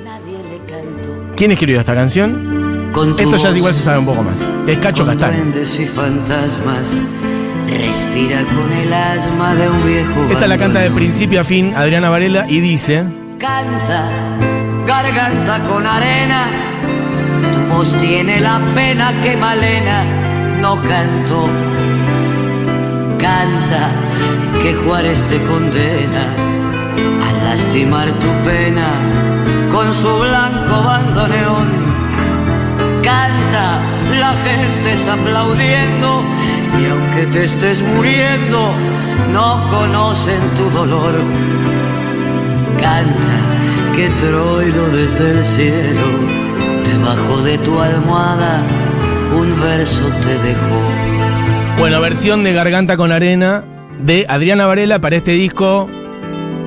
¿Quién 1.35 1.51
escribió 1.51 1.79
esta 1.79 1.93
canción? 1.93 2.91
Esto 3.17 3.37
ya 3.37 3.49
igual 3.51 3.73
se 3.73 3.81
sabe 3.81 3.99
un 3.99 4.05
poco 4.05 4.23
más. 4.23 4.39
Es 4.67 4.77
Cacho 4.77 5.05
Castaño. 5.05 5.43
Respira 7.67 8.45
con 8.45 8.71
el 8.71 8.93
asma 8.93 9.53
de 9.55 9.69
un 9.69 9.85
viejo. 9.85 10.27
Esta 10.29 10.47
la 10.47 10.57
canta 10.57 10.79
de 10.79 10.91
principio 10.91 11.41
a 11.41 11.43
fin 11.43 11.73
Adriana 11.75 12.09
Varela 12.09 12.45
y 12.47 12.61
dice: 12.61 13.03
Canta, 13.39 14.09
garganta 14.87 15.59
con 15.67 15.85
arena. 15.85 16.47
Tu 17.51 17.73
voz 17.73 17.93
tiene 17.99 18.39
la 18.39 18.59
pena 18.73 19.11
que 19.21 19.35
malena 19.35 20.03
no 20.61 20.75
cantó. 20.81 21.49
Canta 23.19 23.89
que 24.61 24.73
Juárez 24.75 25.21
te 25.23 25.43
condena 25.43 26.23
a 27.27 27.43
lastimar 27.43 28.07
tu 28.07 28.31
pena 28.45 28.87
con 29.69 29.91
su 29.91 30.17
blanco 30.17 30.83
bandoneón. 30.85 31.67
Canta, 33.03 33.81
la 34.17 34.33
gente 34.45 34.93
está 34.93 35.13
aplaudiendo 35.13 36.23
y 36.79 36.85
aunque 36.89 37.25
te 37.27 37.45
estés 37.45 37.81
muriendo, 37.81 38.73
no 39.33 39.69
conocen 39.69 40.41
tu 40.55 40.69
dolor. 40.69 41.74
Que 43.95 44.09
Troilo 44.09 44.89
desde 44.89 45.31
el 45.31 45.43
cielo, 45.43 46.03
debajo 46.85 47.41
de 47.41 47.57
tu 47.57 47.79
almohada, 47.79 48.63
un 49.35 49.59
verso 49.59 50.07
te 50.21 50.37
dejó. 50.47 51.79
Bueno, 51.79 51.99
versión 51.99 52.43
de 52.43 52.53
Garganta 52.53 52.95
con 52.95 53.11
Arena 53.11 53.63
de 54.03 54.27
Adriana 54.29 54.67
Varela 54.67 54.99
para 54.99 55.15
este 55.15 55.31
disco 55.31 55.89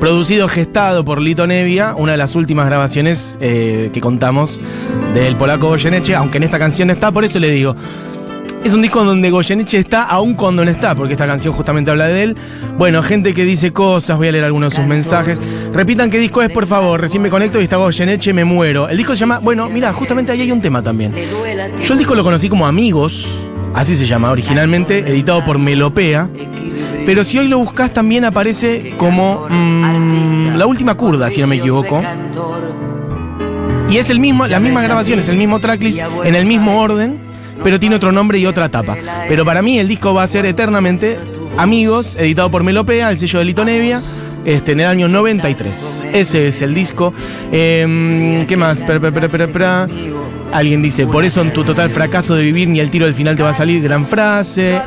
producido, 0.01 0.49
gestado 0.49 1.05
por 1.05 1.21
Lito 1.21 1.47
Nevia, 1.47 1.95
una 1.97 2.13
de 2.13 2.19
las 2.19 2.35
últimas 2.35 2.67
grabaciones 2.67 3.39
eh, 3.41 3.91
que 3.93 4.01
contamos 4.01 4.61
del 5.15 5.37
polaco 5.37 5.69
Goyeneche, 5.69 6.17
aunque 6.17 6.39
en 6.39 6.43
esta 6.43 6.59
canción 6.59 6.91
está, 6.91 7.13
por 7.13 7.23
eso 7.23 7.39
le 7.39 7.51
digo. 7.51 7.77
Es 8.69 8.75
un 8.75 8.83
disco 8.83 9.03
donde 9.03 9.31
Goyeneche 9.31 9.79
está, 9.79 10.03
aún 10.03 10.35
cuando 10.35 10.63
no 10.63 10.71
está, 10.71 10.95
porque 10.95 11.15
esta 11.15 11.27
canción 11.27 11.55
justamente 11.55 11.91
habla 11.91 12.07
de 12.07 12.23
él. 12.23 12.37
Bueno, 12.77 13.03
gente 13.03 13.33
que 13.33 13.47
dice 13.47 13.73
cosas, 13.73 14.19
voy 14.19 14.29
a 14.29 14.33
leer 14.33 14.45
algunos 14.45 14.75
de 14.75 14.77
sus 14.77 14.87
mensajes. 14.87 15.41
Repitan 15.73 16.11
qué 16.11 16.19
disco 16.19 16.43
es, 16.43 16.53
por 16.53 16.67
favor. 16.67 17.01
Recién 17.01 17.23
me 17.23 17.31
conecto 17.31 17.59
y 17.59 17.65
está 17.65 17.79
Goyeneche, 17.79 18.35
me 18.35 18.45
muero. 18.45 18.87
El 18.87 18.99
disco 18.99 19.15
se 19.15 19.21
llama, 19.21 19.39
bueno, 19.39 19.71
mira, 19.71 19.91
justamente 19.95 20.33
ahí 20.33 20.43
hay 20.43 20.53
un 20.53 20.61
tema 20.61 20.83
también. 20.83 21.15
Yo 21.83 21.95
el 21.95 21.99
disco 21.99 22.15
lo 22.15 22.23
conocí 22.23 22.51
como 22.51 22.67
Amigos, 22.67 23.27
así 23.75 23.97
se 23.97 24.05
llama 24.05 24.31
originalmente, 24.33 24.99
editado 24.99 25.43
por 25.47 25.59
Melopea. 25.59 26.29
Pero 27.07 27.25
si 27.25 27.39
hoy 27.39 27.49
lo 27.49 27.57
buscas 27.61 27.95
también 27.95 28.27
aparece 28.27 28.93
como 28.99 29.47
mm, 29.49 30.57
La 30.59 30.67
Última 30.67 30.95
Curda, 30.95 31.31
si 31.31 31.41
no 31.41 31.47
me 31.47 31.57
equivoco. 31.57 32.03
Y 33.89 33.97
es 33.97 34.11
el 34.11 34.21
mismo, 34.21 34.47
la 34.47 34.61
misma 34.61 34.83
grabación, 34.83 35.21
es 35.21 35.29
el 35.31 35.39
mismo 35.39 35.59
tracklist, 35.59 36.01
en 36.23 36.35
el 36.35 36.45
mismo 36.45 36.83
orden, 36.83 37.28
pero 37.62 37.81
tiene 37.81 37.97
otro 37.97 38.12
nombre 38.12 38.38
y 38.38 38.47
otra 38.47 38.69
tapa. 38.69 38.97
Pero 39.29 39.45
para 39.45 39.62
mí 39.62 39.79
el 39.79 39.88
disco 39.88 40.15
va 40.15 40.23
a 40.23 40.27
ser 40.27 40.47
eternamente 40.47 41.19
Amigos, 41.59 42.15
editado 42.15 42.53
por 42.53 42.62
Melopea, 42.62 43.11
el 43.11 43.19
sello 43.19 43.41
de 43.41 43.45
Lito 43.45 43.65
Nevia, 43.65 44.00
este, 44.45 44.73
en 44.73 44.81
el 44.81 44.87
año 44.87 45.09
93. 45.09 46.07
Ese 46.12 46.47
es 46.47 46.62
el 46.62 46.73
disco. 46.73 47.12
Em, 47.50 48.47
¿Qué 48.47 48.57
más? 48.57 48.79
Alguien 50.53 50.81
dice, 50.81 51.07
por 51.09 51.25
eso 51.25 51.43
en 51.43 51.53
tu 51.53 51.65
total 51.65 51.91
fracaso 51.91 52.37
de 52.37 52.45
vivir 52.45 52.69
ni 52.69 52.79
el 52.79 52.91
tiro 52.91 53.07
del 53.07 53.15
final 53.17 53.35
te 53.35 53.43
va 53.43 53.50
a 53.50 53.55
salir. 53.55 53.83
Gran 53.83 54.07
frase. 54.07 54.81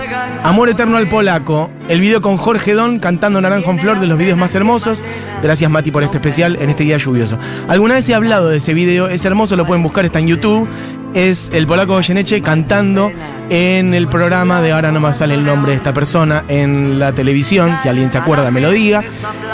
Amor 0.43 0.69
eterno 0.69 0.95
al 0.95 1.09
polaco. 1.09 1.69
El 1.89 1.99
video 1.99 2.21
con 2.21 2.37
Jorge 2.37 2.71
Don 2.71 2.99
cantando 2.99 3.41
Naranjo 3.41 3.69
en 3.71 3.79
Flor 3.79 3.99
de 3.99 4.07
los 4.07 4.17
videos 4.17 4.39
más 4.39 4.55
hermosos. 4.55 5.03
Gracias 5.43 5.69
Mati 5.69 5.91
por 5.91 6.03
este 6.03 6.17
especial 6.17 6.57
en 6.61 6.69
este 6.69 6.83
día 6.85 6.97
lluvioso. 6.97 7.37
Alguna 7.67 7.95
vez 7.95 8.07
he 8.07 8.15
hablado 8.15 8.49
de 8.49 8.57
ese 8.57 8.73
video, 8.73 9.09
es 9.09 9.25
hermoso, 9.25 9.57
lo 9.57 9.65
pueden 9.65 9.83
buscar, 9.83 10.05
está 10.05 10.19
en 10.19 10.27
YouTube. 10.27 10.69
Es 11.13 11.51
el 11.53 11.67
polaco 11.67 11.93
Goyeneche 11.93 12.41
cantando 12.41 13.11
en 13.49 13.93
el 13.93 14.07
programa 14.07 14.61
de 14.61 14.71
ahora 14.71 14.93
no 14.93 15.01
me 15.01 15.13
sale 15.13 15.33
el 15.33 15.43
nombre 15.43 15.73
de 15.73 15.77
esta 15.77 15.93
persona 15.93 16.45
en 16.47 16.97
la 16.97 17.11
televisión, 17.11 17.75
si 17.83 17.89
alguien 17.89 18.09
se 18.09 18.17
acuerda 18.17 18.49
me 18.49 18.61
lo 18.61 18.71
diga. 18.71 19.03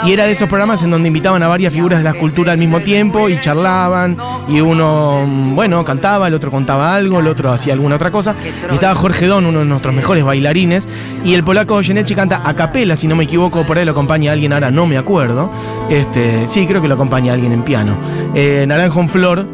Y 0.04 0.12
era 0.12 0.24
de 0.24 0.30
esos 0.30 0.48
programas 0.48 0.84
en 0.84 0.92
donde 0.92 1.08
invitaban 1.08 1.42
a 1.42 1.48
varias 1.48 1.72
figuras 1.72 1.98
de 1.98 2.04
la 2.04 2.10
escultura 2.10 2.52
al 2.52 2.58
mismo 2.58 2.78
tiempo 2.78 3.28
y 3.28 3.40
charlaban. 3.40 4.16
Y 4.46 4.60
uno, 4.60 5.26
bueno, 5.26 5.84
cantaba, 5.84 6.28
el 6.28 6.34
otro 6.34 6.52
contaba 6.52 6.94
algo, 6.94 7.18
el 7.18 7.26
otro 7.26 7.50
hacía 7.50 7.72
alguna 7.72 7.96
otra 7.96 8.12
cosa. 8.12 8.36
Y 8.70 8.74
estaba 8.74 8.94
Jorge 8.94 9.26
Don, 9.26 9.44
uno 9.44 9.58
de 9.58 9.64
nuestros 9.64 9.92
mejores 9.92 10.22
bailarines. 10.22 10.88
Y 11.24 11.34
el 11.34 11.42
polaco 11.42 11.74
Goyeneche 11.74 12.14
canta 12.14 12.48
a 12.48 12.54
capela, 12.54 12.94
si 12.94 13.08
no 13.08 13.16
me 13.16 13.24
equivoco, 13.24 13.64
por 13.64 13.78
ahí 13.78 13.84
lo 13.84 13.90
acompaña 13.90 14.30
alguien, 14.30 14.52
ahora 14.52 14.70
no 14.70 14.86
me 14.86 14.96
acuerdo. 14.96 15.50
Este, 15.90 16.46
sí, 16.46 16.68
creo 16.68 16.80
que 16.80 16.86
lo 16.86 16.94
acompaña 16.94 17.32
alguien 17.32 17.50
en 17.50 17.64
piano. 17.64 17.98
Eh, 18.32 18.64
Naranjo 18.68 19.00
en 19.00 19.08
Flor, 19.08 19.46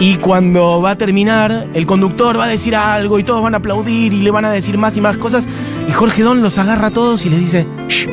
y 0.00 0.16
cuando 0.16 0.80
va 0.80 0.92
a 0.92 0.98
terminar, 0.98 1.68
el 1.74 1.86
conductor 1.86 2.38
va 2.38 2.44
a 2.44 2.48
decir 2.48 2.74
algo 2.74 3.18
y 3.18 3.24
todos 3.24 3.42
van 3.42 3.54
a 3.54 3.58
aplaudir 3.58 4.12
y 4.12 4.22
le 4.22 4.30
van 4.30 4.44
a 4.44 4.50
decir 4.50 4.78
más 4.78 4.96
y 4.96 5.00
más 5.00 5.16
cosas. 5.16 5.46
Y 5.88 5.92
Jorge 5.92 6.22
Don 6.22 6.42
los 6.42 6.58
agarra 6.58 6.88
a 6.88 6.90
todos 6.90 7.24
y 7.24 7.30
les 7.30 7.40
dice, 7.40 7.66
Shh, 7.88 8.08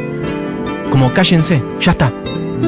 como 0.92 1.14
cállense, 1.14 1.64
ya 1.80 1.92
está. 1.92 2.14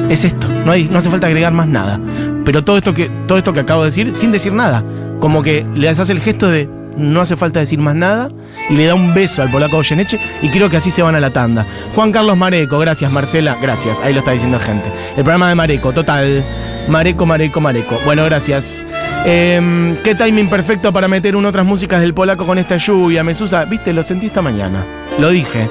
Es 0.08 0.24
esto, 0.24 0.48
no, 0.48 0.72
hay, 0.72 0.88
no 0.90 0.98
hace 0.98 1.10
falta 1.10 1.26
agregar 1.26 1.52
más 1.52 1.68
nada. 1.68 2.00
Pero 2.44 2.64
todo 2.64 2.78
esto, 2.78 2.94
que, 2.94 3.08
todo 3.26 3.38
esto 3.38 3.52
que 3.52 3.60
acabo 3.60 3.82
de 3.82 3.88
decir, 3.88 4.14
sin 4.14 4.32
decir 4.32 4.52
nada. 4.52 4.84
Como 5.20 5.42
que 5.42 5.64
les 5.74 5.98
hace 6.00 6.12
el 6.12 6.20
gesto 6.20 6.48
de 6.48 6.68
no 6.96 7.20
hace 7.20 7.36
falta 7.36 7.60
decir 7.60 7.78
más 7.78 7.94
nada 7.94 8.30
y 8.68 8.74
le 8.74 8.86
da 8.86 8.94
un 8.94 9.14
beso 9.14 9.42
al 9.42 9.50
polaco 9.50 9.76
Goyeneche 9.76 10.18
y 10.42 10.50
creo 10.50 10.68
que 10.68 10.76
así 10.76 10.90
se 10.90 11.02
van 11.02 11.14
a 11.14 11.20
la 11.20 11.30
tanda. 11.30 11.66
Juan 11.94 12.12
Carlos 12.12 12.36
Mareco, 12.36 12.78
gracias 12.78 13.10
Marcela, 13.10 13.56
gracias, 13.60 14.00
ahí 14.00 14.12
lo 14.12 14.20
está 14.20 14.32
diciendo 14.32 14.58
gente. 14.58 14.90
El 15.16 15.24
programa 15.24 15.48
de 15.48 15.54
Mareco, 15.54 15.92
total. 15.92 16.44
Mareco, 16.88 17.26
Mareco, 17.26 17.60
Mareco. 17.60 17.98
Bueno, 18.04 18.24
gracias. 18.24 18.84
Eh, 19.24 19.96
qué 20.04 20.14
timing 20.14 20.48
perfecto 20.48 20.92
para 20.92 21.08
meter 21.08 21.36
una 21.36 21.48
otras 21.48 21.64
músicas 21.64 22.00
del 22.00 22.12
polaco 22.14 22.44
con 22.44 22.58
esta 22.58 22.76
lluvia, 22.76 23.22
Mesusa. 23.22 23.64
Viste, 23.64 23.92
lo 23.92 24.02
sentí 24.02 24.26
esta 24.26 24.42
mañana. 24.42 24.84
Lo 25.18 25.30
dije. 25.30 25.68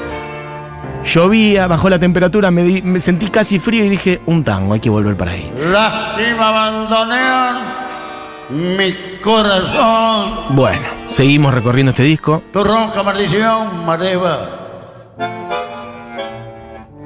Llovía, 1.04 1.66
bajó 1.68 1.90
la 1.90 1.98
temperatura, 2.00 2.52
me, 2.52 2.64
di- 2.64 2.82
me 2.84 3.00
sentí 3.00 3.28
casi 3.30 3.58
frío 3.60 3.84
y 3.84 3.90
dije, 3.90 4.22
un 4.28 4.44
tango, 4.44 4.74
hay 4.76 4.80
que 4.80 4.90
volver 4.90 5.16
para 5.18 5.32
ahí. 5.32 5.52
Lástima 5.72 6.50
abandonar 6.50 7.56
mi 8.50 8.94
corazón. 9.22 10.56
Bueno, 10.56 10.84
seguimos 11.08 11.54
recorriendo 11.54 11.90
este 11.90 12.04
disco. 12.04 12.44
Tu 12.54 12.64
ronca 12.64 13.02
maldición 13.02 13.86
me 13.86 13.96
eleva. 13.96 14.48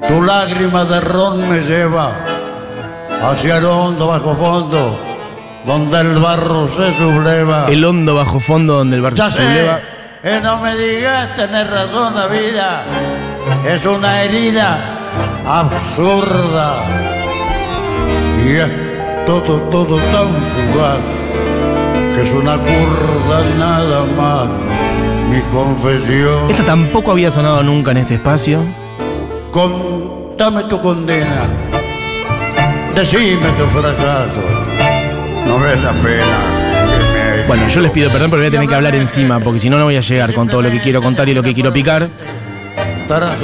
Tu 0.06 0.22
lágrima 0.22 0.84
de 0.84 1.00
ron 1.00 1.48
me 1.48 1.60
lleva 1.62 2.12
hacia 3.22 3.56
el 3.58 3.64
hondo 3.66 4.06
bajo 4.06 4.34
fondo, 4.34 4.96
donde 5.64 6.00
el 6.00 6.18
barro 6.18 6.68
se 6.68 6.94
subleva. 6.96 7.66
El 7.68 7.84
hondo 7.84 8.14
bajo 8.14 8.40
fondo 8.40 8.74
donde 8.78 8.96
el 8.96 9.02
barrio 9.02 9.16
Ya 9.18 9.30
se 9.30 9.36
sé, 9.38 9.42
subleva. 9.42 9.80
eh, 10.22 10.40
no 10.42 10.58
me 10.58 10.76
digas 10.76 11.34
tener 11.36 11.68
razón 11.70 12.14
la 12.14 12.26
vida, 12.26 12.82
es 13.66 13.84
una 13.86 14.22
herida 14.22 14.78
absurda. 15.46 16.74
Y 18.46 18.56
es 18.56 18.68
todo, 19.26 19.58
todo 19.70 19.96
tan 19.96 20.28
fugaz, 20.52 20.98
que 22.14 22.22
es 22.22 22.30
una 22.32 22.56
curda 22.58 23.42
nada 23.58 24.04
más, 24.16 24.46
mi 25.30 25.40
confesión. 25.52 26.48
Esta 26.50 26.64
tampoco 26.64 27.10
había 27.12 27.30
sonado 27.30 27.62
nunca 27.64 27.90
en 27.90 27.96
este 27.98 28.14
espacio. 28.14 28.60
Contame 29.50 30.64
tu 30.64 30.80
condena, 30.80 31.44
decime 32.96 33.46
tu 33.58 33.66
fracaso, 33.78 34.40
no 35.46 35.58
ves 35.58 35.82
la 35.82 35.92
pena 35.92 36.24
me 37.12 37.46
Bueno, 37.46 37.68
yo 37.68 37.80
les 37.82 37.90
pido 37.90 38.10
perdón, 38.10 38.30
pero 38.30 38.40
voy 38.40 38.48
a 38.48 38.50
tener 38.50 38.68
que 38.68 38.74
hablar 38.74 38.94
encima, 38.94 39.38
porque 39.38 39.60
si 39.60 39.68
no, 39.68 39.78
no 39.78 39.84
voy 39.84 39.96
a 39.96 40.00
llegar 40.00 40.32
con 40.34 40.48
todo 40.48 40.62
lo 40.62 40.70
que 40.70 40.80
quiero 40.80 41.02
contar 41.02 41.28
y 41.28 41.34
lo 41.34 41.42
que 41.42 41.52
quiero 41.54 41.72
picar. 41.72 42.08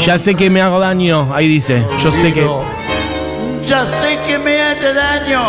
Ya 0.04 0.18
sé 0.18 0.34
que 0.34 0.50
me 0.50 0.60
hago 0.60 0.80
daño, 0.80 1.32
ahí 1.34 1.46
dice. 1.46 1.86
Yo 2.02 2.10
sé 2.10 2.32
que. 2.32 2.48
Ya 3.68 3.84
sé 3.84 4.18
que 4.26 4.38
me 4.38 4.60
hace 4.60 4.92
daño, 4.92 5.42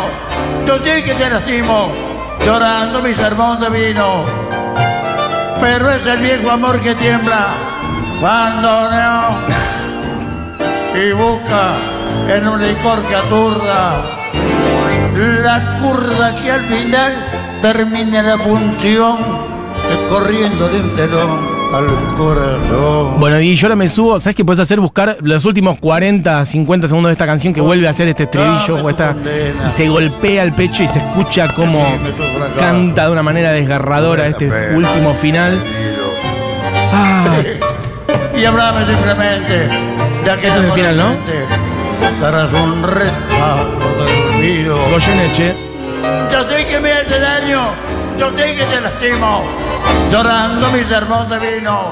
yo 0.67 0.77
sé 0.83 1.03
que 1.03 1.13
te 1.15 1.29
lastimo, 1.29 1.91
llorando 2.45 3.01
mi 3.01 3.13
sermón 3.13 3.59
de 3.59 3.69
vino. 3.69 4.23
Pero 5.59 5.89
es 5.89 6.05
el 6.05 6.19
viejo 6.19 6.51
amor 6.51 6.79
que 6.81 6.93
tiembla 6.93 7.47
cuando 8.19 8.91
no. 8.91 9.23
Y 10.95 11.11
busca 11.13 11.73
en 12.29 12.47
un 12.47 12.61
licor 12.61 13.01
que 13.07 13.15
aturda 13.15 14.03
la 15.43 15.79
curda 15.81 16.35
que 16.41 16.51
al 16.51 16.61
final 16.61 17.13
termine 17.61 18.23
la 18.23 18.37
función 18.37 19.17
corriendo 20.09 20.69
de 20.69 20.81
un 20.81 20.93
telón 20.93 21.53
al 21.73 22.15
corazón. 22.15 23.19
Bueno, 23.19 23.39
y 23.39 23.55
yo 23.55 23.67
ahora 23.67 23.75
me 23.75 23.87
subo. 23.87 24.19
¿Sabes 24.19 24.35
qué 24.35 24.45
puedes 24.45 24.59
hacer? 24.59 24.79
Buscar 24.79 25.17
los 25.21 25.45
últimos 25.45 25.79
40, 25.79 26.45
50 26.45 26.87
segundos 26.87 27.09
de 27.09 27.13
esta 27.13 27.25
canción 27.25 27.53
que 27.53 27.61
vuelve 27.61 27.87
a 27.87 27.89
hacer 27.89 28.07
este 28.07 28.23
estribillo 28.23 28.83
o 28.83 28.89
esta, 28.89 29.15
y 29.65 29.69
se 29.69 29.87
golpea 29.87 30.43
el 30.43 30.53
pecho 30.53 30.83
y 30.83 30.87
se 30.87 30.99
escucha 30.99 31.47
como 31.55 31.83
canta 32.59 33.05
de 33.05 33.11
una 33.11 33.23
manera 33.23 33.51
desgarradora 33.51 34.27
este 34.27 34.49
último 34.75 35.13
final. 35.13 35.59
Ah, 36.93 37.37
Y 38.35 38.45
hablame 38.45 38.85
simplemente 38.85 39.67
de 40.25 40.31
aquel 40.31 40.45
Este 40.49 40.59
es 40.59 40.65
el 40.65 40.71
final, 40.71 40.97
¿no? 40.97 41.15
Tras 42.19 42.53
un 42.53 42.83
repaso 42.83 43.89
del 43.97 44.35
olvido. 44.35 44.77
Goyeneche. 44.91 45.55
Yo 46.31 46.47
sé 46.47 46.65
que 46.65 46.79
me 46.79 46.91
hace 46.91 47.19
daño, 47.19 47.71
yo 48.17 48.29
sé 48.35 48.55
que 48.55 48.63
te 48.65 48.81
lastimo, 48.81 49.43
llorando 50.11 50.71
mi 50.71 50.83
sermón 50.83 51.29
de 51.29 51.39
vino. 51.39 51.91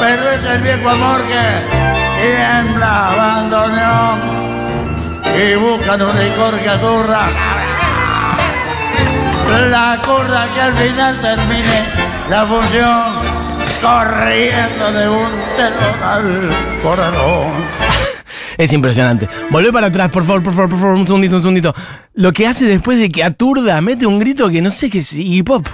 Pero 0.00 0.30
es 0.30 0.44
el 0.44 0.60
viejo 0.62 0.88
amor 0.88 1.22
que 1.22 2.20
tiembla, 2.20 3.08
abandonó 3.08 4.18
y 5.36 5.54
buscan 5.56 6.02
un 6.02 6.18
licor 6.18 6.58
que 6.58 6.68
aturra. 6.68 7.28
La 9.70 9.98
curda 10.04 10.48
que 10.54 10.60
al 10.60 10.74
final 10.74 11.20
termine 11.20 11.84
la 12.28 12.46
función 12.46 13.02
corriendo 13.80 14.92
de 14.92 15.08
un 15.08 15.30
telón 15.56 16.02
al 16.02 16.50
corazón. 16.82 17.89
Es 18.60 18.74
impresionante. 18.74 19.26
Volvé 19.48 19.72
para 19.72 19.86
atrás, 19.86 20.10
por 20.10 20.22
favor, 20.22 20.42
por 20.42 20.52
favor, 20.52 20.68
por 20.68 20.78
favor, 20.78 20.94
un 20.94 21.06
segundito, 21.06 21.36
un 21.36 21.42
segundito. 21.42 21.74
Lo 22.12 22.30
que 22.30 22.46
hace 22.46 22.66
después 22.66 22.98
de 22.98 23.10
que 23.10 23.24
aturda, 23.24 23.80
mete 23.80 24.04
un 24.04 24.18
grito 24.18 24.50
que 24.50 24.60
no 24.60 24.70
sé 24.70 24.90
qué 24.90 24.98
es 24.98 25.14
hip 25.14 25.48
hop. 25.48 25.66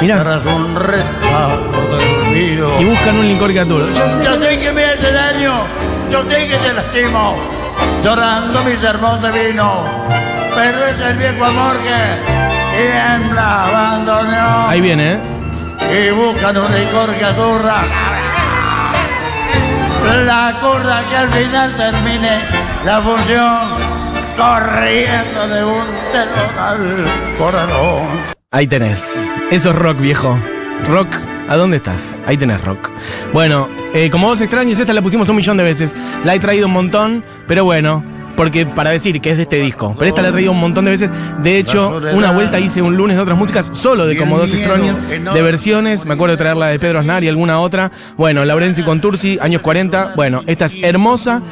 Mirá. 0.00 0.40
Y 2.80 2.84
buscan 2.84 3.18
un 3.18 3.28
licor 3.28 3.52
que 3.52 3.60
aturda. 3.60 4.08
Sé. 4.08 4.24
Yo 4.24 4.40
sé 4.40 4.58
que 4.58 4.72
me 4.72 4.84
hace 4.86 5.12
daño, 5.12 5.52
yo 6.10 6.22
sé 6.30 6.48
que 6.48 6.56
te 6.56 6.72
lastimo, 6.72 7.36
llorando 8.02 8.64
mi 8.64 8.72
sermón 8.76 9.20
de 9.20 9.30
vino. 9.32 9.84
Pero 10.54 10.86
es 10.86 11.10
el 11.10 11.18
viejo 11.18 11.44
amor 11.44 11.76
que 11.82 13.18
tiembla, 13.20 13.66
abandonó. 13.66 14.68
Ahí 14.68 14.80
viene, 14.80 15.12
¿eh? 15.12 15.18
Y 16.08 16.10
buscan 16.12 16.56
un 16.56 16.72
licor 16.72 17.14
que 17.18 17.24
aturra. 17.26 18.19
La 20.26 20.54
curda 20.60 21.04
que 21.08 21.16
al 21.16 21.28
final 21.28 21.76
termine 21.76 22.30
la 22.84 23.00
función 23.00 23.56
corriendo 24.36 25.48
de 25.48 25.64
un 25.64 25.84
telón 26.10 26.58
al 26.58 27.38
corazón. 27.38 28.06
Ahí 28.50 28.66
tenés. 28.66 29.30
Eso 29.50 29.70
es 29.70 29.76
rock, 29.76 29.98
viejo. 30.00 30.38
Rock, 30.88 31.08
¿a 31.48 31.56
dónde 31.56 31.76
estás? 31.76 32.18
Ahí 32.26 32.36
tenés 32.36 32.62
rock. 32.64 32.90
Bueno, 33.32 33.68
eh, 33.92 34.10
como 34.10 34.28
vos 34.28 34.40
extraños, 34.40 34.78
esta 34.80 34.92
la 34.92 35.02
pusimos 35.02 35.28
un 35.28 35.36
millón 35.36 35.56
de 35.56 35.64
veces. 35.64 35.94
La 36.24 36.34
he 36.34 36.40
traído 36.40 36.66
un 36.66 36.72
montón, 36.72 37.24
pero 37.46 37.64
bueno, 37.64 38.02
porque 38.40 38.64
para 38.64 38.88
decir 38.88 39.20
que 39.20 39.32
es 39.32 39.36
de 39.36 39.42
este 39.42 39.56
disco. 39.56 39.94
Pero 39.98 40.08
esta 40.08 40.22
la 40.22 40.30
he 40.30 40.32
traído 40.32 40.52
un 40.52 40.60
montón 40.60 40.86
de 40.86 40.92
veces. 40.92 41.10
De 41.42 41.58
hecho, 41.58 42.00
una 42.14 42.30
vuelta 42.30 42.58
hice 42.58 42.80
un 42.80 42.96
lunes 42.96 43.18
de 43.18 43.22
otras 43.22 43.36
músicas, 43.36 43.68
solo 43.74 44.06
de 44.06 44.16
como 44.16 44.38
dos 44.38 44.54
extraños, 44.54 44.96
de 45.10 45.42
versiones. 45.42 46.06
Me 46.06 46.14
acuerdo 46.14 46.36
de 46.36 46.38
traerla 46.38 46.68
de 46.68 46.78
Pedro 46.78 47.00
Aznar 47.00 47.22
y 47.22 47.28
alguna 47.28 47.60
otra. 47.60 47.92
Bueno, 48.16 48.42
Laurencio 48.46 48.82
Contursi, 48.82 49.38
años 49.42 49.60
40. 49.60 50.14
Bueno, 50.16 50.42
esta 50.46 50.64
es 50.64 50.76
hermosa. 50.80 51.42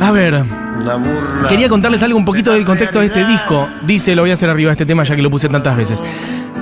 A 0.00 0.10
ver, 0.10 0.32
La. 0.32 0.98
Quería 1.46 1.68
contarles 1.68 2.02
algo 2.02 2.16
un 2.16 2.24
poquito 2.24 2.54
del 2.54 2.64
contexto 2.64 3.00
de 3.00 3.06
este 3.06 3.26
disco. 3.26 3.68
Dice, 3.86 4.16
lo 4.16 4.22
voy 4.22 4.30
a 4.30 4.34
hacer 4.34 4.48
arriba 4.48 4.72
este 4.72 4.86
tema 4.86 5.04
ya 5.04 5.14
que 5.14 5.20
lo 5.20 5.28
puse 5.28 5.50
tantas 5.50 5.76
veces. 5.76 6.00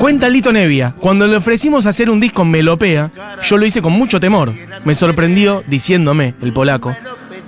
Cuenta 0.01 0.29
Lito 0.29 0.53
Nevia, 0.53 0.93
cuando 0.99 1.29
le 1.29 1.37
ofrecimos 1.37 1.87
hacer 1.87 2.11
un 2.11 2.19
disco 2.19 2.43
en 2.43 2.51
Melopea, 2.51 3.13
yo 3.45 3.57
lo 3.59 3.65
hice 3.65 3.81
con 3.81 3.93
mucho 3.93 4.19
temor. 4.19 4.53
Me 4.85 4.97
sorprendió 4.97 5.63
diciéndome, 5.69 6.35
el 6.43 6.53
polaco, 6.53 6.97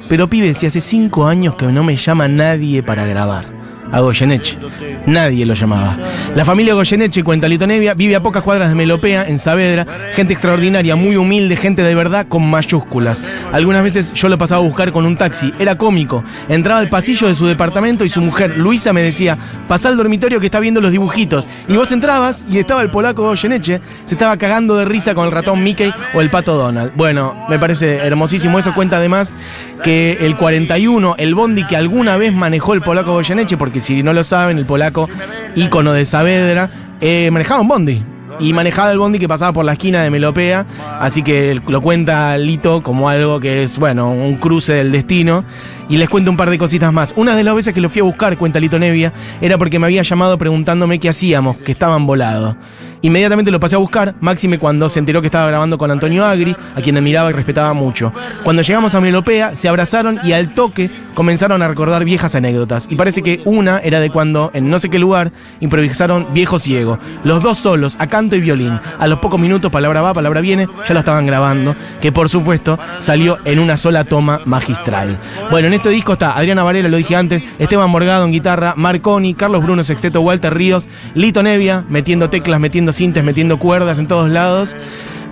pero 0.08 0.28
pibe, 0.28 0.54
si 0.54 0.66
hace 0.66 0.80
cinco 0.80 1.26
años 1.26 1.54
que 1.56 1.66
no 1.66 1.84
me 1.84 1.96
llama 1.96 2.28
nadie 2.28 2.82
para 2.82 3.04
grabar. 3.04 3.57
A 3.90 4.00
Goyeneche. 4.00 4.58
Nadie 5.06 5.46
lo 5.46 5.54
llamaba. 5.54 5.96
La 6.34 6.44
familia 6.44 6.74
Goyeneche, 6.74 7.24
cuenta 7.24 7.48
Lito 7.48 7.66
Nevia, 7.66 7.94
vive 7.94 8.14
a 8.14 8.22
pocas 8.22 8.42
cuadras 8.42 8.68
de 8.68 8.74
Melopea, 8.74 9.26
en 9.26 9.38
Saavedra. 9.38 9.86
Gente 10.14 10.34
extraordinaria, 10.34 10.96
muy 10.96 11.16
humilde, 11.16 11.56
gente 11.56 11.82
de 11.82 11.94
verdad 11.94 12.26
con 12.28 12.48
mayúsculas. 12.48 13.22
Algunas 13.52 13.82
veces 13.82 14.12
yo 14.12 14.28
lo 14.28 14.36
pasaba 14.36 14.60
a 14.60 14.64
buscar 14.64 14.92
con 14.92 15.06
un 15.06 15.16
taxi. 15.16 15.52
Era 15.58 15.78
cómico. 15.78 16.22
Entraba 16.48 16.80
al 16.80 16.88
pasillo 16.88 17.26
de 17.26 17.34
su 17.34 17.46
departamento 17.46 18.04
y 18.04 18.10
su 18.10 18.20
mujer, 18.20 18.58
Luisa, 18.58 18.92
me 18.92 19.02
decía, 19.02 19.38
pasá 19.66 19.88
al 19.88 19.96
dormitorio 19.96 20.40
que 20.40 20.46
está 20.46 20.60
viendo 20.60 20.80
los 20.80 20.92
dibujitos. 20.92 21.46
Y 21.68 21.76
vos 21.76 21.90
entrabas 21.90 22.44
y 22.50 22.58
estaba 22.58 22.82
el 22.82 22.90
polaco 22.90 23.22
Goyeneche, 23.22 23.80
se 24.04 24.14
estaba 24.14 24.36
cagando 24.36 24.76
de 24.76 24.84
risa 24.84 25.14
con 25.14 25.26
el 25.26 25.32
ratón 25.32 25.62
Mickey 25.62 25.92
o 26.12 26.20
el 26.20 26.28
pato 26.28 26.56
Donald. 26.56 26.92
Bueno, 26.94 27.46
me 27.48 27.58
parece 27.58 27.96
hermosísimo. 27.96 28.58
Eso 28.58 28.74
cuenta 28.74 28.98
además 28.98 29.34
que 29.82 30.18
el 30.20 30.36
41, 30.36 31.14
el 31.18 31.34
bondi 31.34 31.64
que 31.64 31.76
alguna 31.76 32.16
vez 32.16 32.32
manejó 32.32 32.74
el 32.74 32.82
polaco 32.82 33.12
Goyeneche, 33.12 33.56
porque 33.56 33.77
si 33.80 34.02
no 34.02 34.12
lo 34.12 34.24
saben, 34.24 34.58
el 34.58 34.66
polaco, 34.66 35.08
ícono 35.54 35.92
de 35.92 36.04
Saavedra, 36.04 36.70
eh, 37.00 37.30
manejaba 37.30 37.60
un 37.60 37.68
bondi. 37.68 38.02
Y 38.40 38.52
manejaba 38.52 38.92
el 38.92 38.98
bondi 38.98 39.18
que 39.18 39.26
pasaba 39.26 39.52
por 39.52 39.64
la 39.64 39.72
esquina 39.72 40.02
de 40.02 40.10
Melopea, 40.10 40.64
así 41.00 41.22
que 41.22 41.60
lo 41.66 41.80
cuenta 41.80 42.36
Lito 42.38 42.82
como 42.82 43.08
algo 43.08 43.40
que 43.40 43.64
es, 43.64 43.78
bueno, 43.78 44.10
un 44.10 44.36
cruce 44.36 44.74
del 44.74 44.92
destino. 44.92 45.44
Y 45.88 45.96
les 45.96 46.08
cuento 46.08 46.30
un 46.30 46.36
par 46.36 46.50
de 46.50 46.58
cositas 46.58 46.92
más. 46.92 47.14
Una 47.16 47.34
de 47.34 47.44
las 47.44 47.54
veces 47.54 47.72
que 47.74 47.80
lo 47.80 47.88
fui 47.88 48.00
a 48.00 48.04
buscar, 48.04 48.36
cuenta 48.36 48.60
Lito 48.60 48.78
Nevia, 48.78 49.12
era 49.40 49.56
porque 49.56 49.78
me 49.78 49.86
había 49.86 50.02
llamado 50.02 50.36
preguntándome 50.36 50.98
qué 50.98 51.08
hacíamos, 51.08 51.56
que 51.58 51.72
estaban 51.72 52.06
volados. 52.06 52.56
Inmediatamente 53.00 53.52
lo 53.52 53.60
pasé 53.60 53.76
a 53.76 53.78
buscar, 53.78 54.14
máxime 54.20 54.58
cuando 54.58 54.88
se 54.88 54.98
enteró 54.98 55.20
que 55.20 55.28
estaba 55.28 55.46
grabando 55.46 55.78
con 55.78 55.90
Antonio 55.90 56.26
Agri, 56.26 56.56
a 56.74 56.80
quien 56.80 56.96
admiraba 56.96 57.30
y 57.30 57.32
respetaba 57.32 57.72
mucho. 57.72 58.12
Cuando 58.42 58.62
llegamos 58.62 58.94
a 58.94 59.00
Melopea, 59.00 59.54
se 59.54 59.68
abrazaron 59.68 60.18
y 60.24 60.32
al 60.32 60.52
toque 60.52 60.90
comenzaron 61.14 61.62
a 61.62 61.68
recordar 61.68 62.04
viejas 62.04 62.34
anécdotas. 62.34 62.88
Y 62.90 62.96
parece 62.96 63.22
que 63.22 63.40
una 63.44 63.78
era 63.78 64.00
de 64.00 64.10
cuando, 64.10 64.50
en 64.52 64.68
no 64.68 64.80
sé 64.80 64.88
qué 64.88 64.98
lugar, 64.98 65.32
improvisaron 65.60 66.26
Viejo 66.32 66.58
Ciego. 66.58 66.98
Los 67.22 67.42
dos 67.42 67.58
solos, 67.58 67.96
a 68.00 68.08
canto 68.08 68.34
y 68.34 68.40
violín. 68.40 68.80
A 68.98 69.06
los 69.06 69.20
pocos 69.20 69.40
minutos, 69.40 69.70
palabra 69.70 70.02
va, 70.02 70.12
palabra 70.12 70.40
viene, 70.40 70.68
ya 70.86 70.94
lo 70.94 71.00
estaban 71.00 71.26
grabando, 71.26 71.76
que 72.00 72.10
por 72.10 72.28
supuesto 72.28 72.78
salió 72.98 73.38
en 73.44 73.60
una 73.60 73.76
sola 73.76 74.04
toma 74.04 74.40
magistral. 74.44 75.18
Bueno, 75.50 75.68
en 75.68 75.74
este 75.78 75.90
disco 75.90 76.14
está 76.14 76.36
Adriana 76.36 76.64
Varela, 76.64 76.88
lo 76.88 76.96
dije 76.96 77.14
antes, 77.14 77.44
Esteban 77.60 77.88
Morgado 77.88 78.24
en 78.24 78.32
guitarra, 78.32 78.74
Marconi, 78.76 79.34
Carlos 79.34 79.62
Bruno 79.62 79.84
Sexteto, 79.84 80.20
Walter 80.20 80.52
Ríos, 80.52 80.88
Lito 81.14 81.40
Nevia, 81.40 81.84
metiendo 81.88 82.28
teclas, 82.30 82.58
metiendo 82.58 82.92
sintes, 82.92 83.22
metiendo 83.22 83.60
cuerdas 83.60 84.00
en 84.00 84.08
todos 84.08 84.28
lados. 84.28 84.74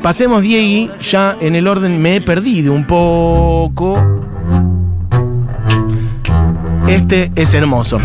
Pasemos, 0.03 0.43
Diegui, 0.43 0.89
ya 1.01 1.37
en 1.41 1.57
el 1.57 1.67
orden 1.67 2.01
me 2.01 2.15
he 2.15 2.21
perdido 2.21 2.73
un 2.73 2.87
poco. 2.87 4.01
Este 6.87 7.33
es 7.35 7.53
hermoso. 7.53 7.99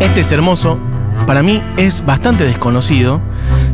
Este 0.00 0.20
es 0.20 0.32
hermoso. 0.32 0.78
Para 1.26 1.42
mí 1.42 1.62
es 1.78 2.04
bastante 2.04 2.44
desconocido. 2.44 3.22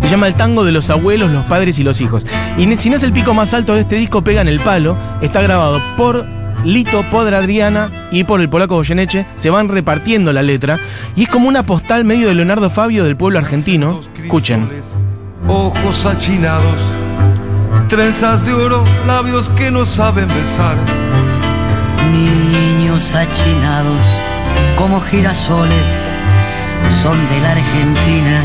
Se 0.00 0.08
llama 0.08 0.28
El 0.28 0.34
tango 0.34 0.64
de 0.64 0.70
los 0.70 0.90
abuelos, 0.90 1.32
los 1.32 1.44
padres 1.46 1.80
y 1.80 1.82
los 1.82 2.00
hijos. 2.00 2.24
Y 2.56 2.72
si 2.76 2.88
no 2.88 2.94
es 2.94 3.02
el 3.02 3.12
pico 3.12 3.34
más 3.34 3.52
alto 3.52 3.74
de 3.74 3.80
este 3.80 3.96
disco, 3.96 4.22
pega 4.22 4.42
en 4.42 4.48
el 4.48 4.60
palo. 4.60 4.96
Está 5.22 5.42
grabado 5.42 5.80
por 5.96 6.37
Lito, 6.64 7.02
por 7.10 7.32
Adriana 7.32 7.90
y 8.10 8.24
por 8.24 8.40
el 8.40 8.48
polaco 8.48 8.76
Goyeneche. 8.76 9.26
Se 9.36 9.50
van 9.50 9.68
repartiendo 9.68 10.32
la 10.32 10.42
letra. 10.42 10.78
Y 11.16 11.24
es 11.24 11.28
como 11.28 11.48
una 11.48 11.64
postal 11.64 12.04
medio 12.04 12.28
de 12.28 12.34
Leonardo 12.34 12.70
Fabio 12.70 13.04
del 13.04 13.16
pueblo 13.16 13.38
argentino. 13.38 14.00
Escuchen. 14.22 14.68
Ojos 15.46 16.04
achinados, 16.04 16.78
trenzas 17.88 18.44
de 18.44 18.52
oro, 18.52 18.84
labios 19.06 19.48
que 19.50 19.70
no 19.70 19.86
saben 19.86 20.28
besar. 20.28 20.76
Niños 22.12 23.14
achinados 23.14 24.20
como 24.76 25.00
girasoles 25.00 26.02
son 26.90 27.18
de 27.28 27.40
la 27.40 27.52
Argentina, 27.52 28.42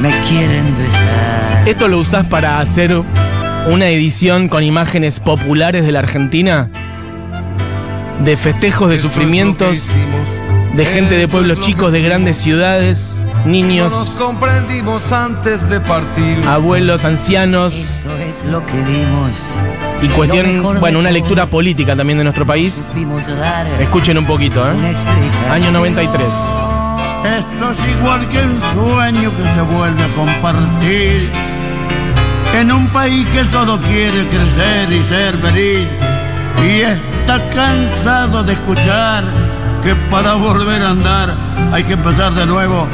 me 0.00 0.10
quieren 0.28 0.76
besar. 0.76 1.68
¿Esto 1.68 1.88
lo 1.88 1.98
usás 1.98 2.26
para 2.26 2.60
hacer 2.60 3.02
una 3.68 3.88
edición 3.88 4.48
con 4.48 4.62
imágenes 4.62 5.20
populares 5.20 5.84
de 5.84 5.92
la 5.92 6.00
Argentina? 6.00 6.70
De 8.20 8.36
festejos 8.36 8.88
de 8.88 8.94
es 8.96 9.00
sufrimientos, 9.00 9.92
de 10.74 10.86
gente 10.86 11.16
de 11.16 11.26
pueblos 11.28 11.58
es 11.58 11.66
chicos, 11.66 11.90
de 11.92 12.02
grandes 12.02 12.36
ciudades, 12.38 13.16
No 13.18 13.26
nos 13.32 13.46
niños, 13.46 13.92
comprendimos 14.18 15.10
antes 15.10 15.68
de 15.68 15.80
partir. 15.80 16.46
abuelos, 16.46 17.04
ancianos 17.04 17.74
Eso 17.74 18.16
es 18.18 18.44
lo 18.50 18.64
que 18.64 18.80
vimos. 18.80 19.36
y 20.02 20.08
cuestión, 20.08 20.62
bueno, 20.80 21.00
una 21.00 21.10
lectura 21.10 21.46
política 21.46 21.96
también 21.96 22.18
de 22.18 22.24
nuestro 22.24 22.46
país. 22.46 22.84
Escuchen 23.80 24.18
un 24.18 24.26
poquito, 24.26 24.64
¿eh? 24.70 24.74
Año 25.50 25.72
93. 25.72 26.26
Esto 27.24 27.70
es 27.70 27.96
igual 27.98 28.28
que 28.28 28.38
un 28.38 28.60
sueño 28.74 29.30
que 29.36 29.54
se 29.54 29.60
vuelve 29.62 30.02
a 30.02 30.08
compartir. 30.14 31.30
En 32.58 32.70
un 32.70 32.88
país 32.88 33.26
que 33.28 33.44
solo 33.44 33.78
quiere 33.80 34.26
crecer 34.26 34.92
y 34.92 35.02
ser 35.02 35.36
feliz. 35.36 35.88
Y 36.62 36.82
está 37.22 37.50
cansado 37.50 38.42
de 38.42 38.52
escuchar 38.52 39.24
que 39.82 39.94
para 40.10 40.34
volver 40.34 40.82
a 40.82 40.90
andar 40.90 41.36
hay 41.72 41.84
que 41.84 41.92
empezar 41.92 42.32
de 42.32 42.46
nuevo 42.46 42.86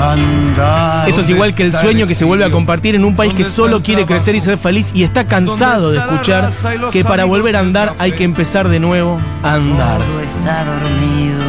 a 0.00 0.12
andar. 0.12 1.08
Esto 1.08 1.20
es 1.20 1.28
igual 1.30 1.52
que 1.54 1.64
el 1.64 1.72
sueño 1.72 2.06
que 2.06 2.14
se 2.14 2.24
vuelve 2.24 2.44
a 2.44 2.50
compartir 2.50 2.94
en 2.94 3.04
un 3.04 3.16
país 3.16 3.34
que 3.34 3.42
solo 3.44 3.82
quiere 3.82 4.06
crecer 4.06 4.36
y 4.36 4.40
ser 4.40 4.56
feliz 4.56 4.92
y 4.94 5.02
está 5.02 5.26
cansado 5.26 5.90
de 5.90 5.98
escuchar 5.98 6.52
que 6.92 7.04
para 7.04 7.24
volver 7.24 7.56
a 7.56 7.60
andar 7.60 7.94
hay 7.98 8.12
que 8.12 8.22
empezar 8.22 8.68
de 8.68 8.78
nuevo 8.78 9.20
a 9.42 9.54
andar. 9.54 9.98
Todo 9.98 10.20
está 10.20 10.64
dormido. 10.64 11.42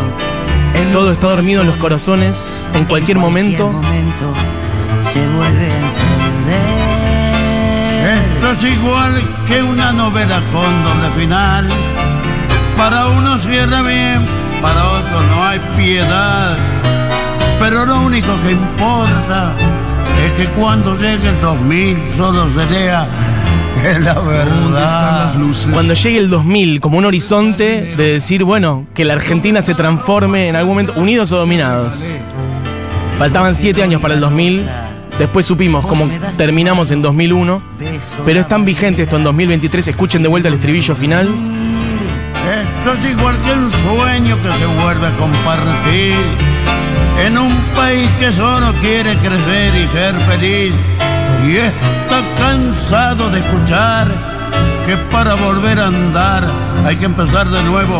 en 0.73 0.91
Todo 0.91 1.03
los 1.03 1.13
está 1.13 1.27
dormido 1.27 1.61
en 1.61 1.67
los 1.67 1.77
corazones, 1.77 2.67
en 2.73 2.85
cualquier 2.85 3.19
momento. 3.19 3.69
momento 3.69 4.33
se 5.01 5.27
vuelve 5.27 5.71
a 5.71 5.77
encender. 5.85 6.87
Esto 8.07 8.51
es 8.51 8.63
igual 8.63 9.21
que 9.47 9.61
una 9.61 9.91
novela 9.91 10.41
con 10.51 10.83
doble 10.83 11.09
final. 11.15 11.69
Para 12.77 13.07
unos 13.07 13.41
cierra 13.41 13.81
bien, 13.81 14.25
para 14.61 14.91
otros 14.91 15.25
no 15.29 15.43
hay 15.43 15.59
piedad. 15.75 16.57
Pero 17.59 17.85
lo 17.85 18.01
único 18.01 18.39
que 18.41 18.51
importa 18.51 19.55
es 20.23 20.33
que 20.33 20.45
cuando 20.53 20.95
llegue 20.95 21.29
el 21.29 21.39
2000 21.41 21.97
solo 22.15 22.47
se 22.49 22.65
lea 22.67 23.07
que 23.81 23.99
la 23.99 24.19
verdad. 24.19 25.33
Cuando 25.73 25.93
llegue 25.93 26.19
el 26.19 26.29
2000 26.29 26.79
como 26.79 26.99
un 26.99 27.05
horizonte 27.05 27.95
de 27.97 28.13
decir, 28.13 28.43
bueno, 28.43 28.85
que 28.93 29.05
la 29.05 29.13
Argentina 29.13 29.61
se 29.61 29.73
transforme 29.73 30.47
en 30.47 30.55
algún 30.55 30.73
momento 30.73 30.93
unidos 30.95 31.31
o 31.31 31.37
dominados. 31.37 32.03
Faltaban 33.17 33.55
siete 33.55 33.81
años 33.81 34.01
para 34.01 34.13
el 34.13 34.19
2000 34.19 34.65
Después 35.19 35.47
supimos 35.47 35.85
cómo 35.85 36.07
terminamos 36.37 36.91
en 36.91 37.01
2001, 37.01 37.61
pero 38.23 38.39
es 38.39 38.47
tan 38.47 38.65
vigente 38.65 39.03
esto 39.03 39.17
en 39.17 39.23
2023. 39.23 39.87
Escuchen 39.87 40.21
de 40.21 40.27
vuelta 40.27 40.47
el 40.47 40.53
estribillo 40.53 40.95
final. 40.95 41.27
Esto 42.47 42.93
es 42.93 43.05
igual 43.11 43.35
que 43.41 43.51
un 43.51 43.69
sueño 43.69 44.41
que 44.41 44.51
se 44.53 44.65
vuelve 44.65 45.07
a 45.07 45.15
compartir 45.17 46.15
en 47.25 47.37
un 47.37 47.53
país 47.75 48.09
que 48.19 48.31
solo 48.31 48.73
quiere 48.79 49.17
crecer 49.17 49.75
y 49.75 49.87
ser 49.89 50.15
feliz 50.15 50.73
y 51.45 51.57
está 51.57 52.21
cansado 52.37 53.29
de 53.31 53.39
escuchar 53.39 54.07
que 54.85 54.95
para 55.11 55.33
volver 55.33 55.77
a 55.77 55.87
andar 55.87 56.43
hay 56.85 56.95
que 56.95 57.05
empezar 57.05 57.49
de 57.49 57.61
nuevo 57.63 57.97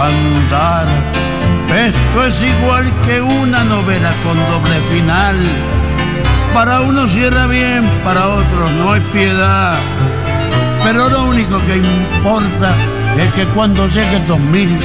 a 0.00 0.06
andar. 0.06 0.86
Esto 1.68 2.24
es 2.24 2.42
igual 2.42 2.90
que 3.06 3.20
una 3.20 3.62
novela 3.64 4.10
con 4.24 4.38
doble 4.38 4.80
final. 4.90 5.36
Para 6.54 6.80
unos 6.80 7.10
cierra 7.10 7.46
bien, 7.46 7.84
para 8.02 8.28
otros 8.28 8.72
no 8.72 8.92
hay 8.92 9.00
piedad. 9.12 9.78
Pero 10.82 11.10
lo 11.10 11.24
único 11.24 11.60
que 11.66 11.76
importa 11.76 12.74
es 13.18 13.32
que 13.34 13.44
cuando 13.54 13.86
llegue 13.88 14.16
el 14.16 14.26
2000, 14.26 14.78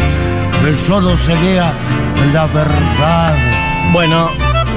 el 0.65 0.77
solo 0.77 1.17
se 1.17 1.35
lea 1.41 1.73
la 2.33 2.45
verdad. 2.47 3.35
Bueno, 3.93 4.27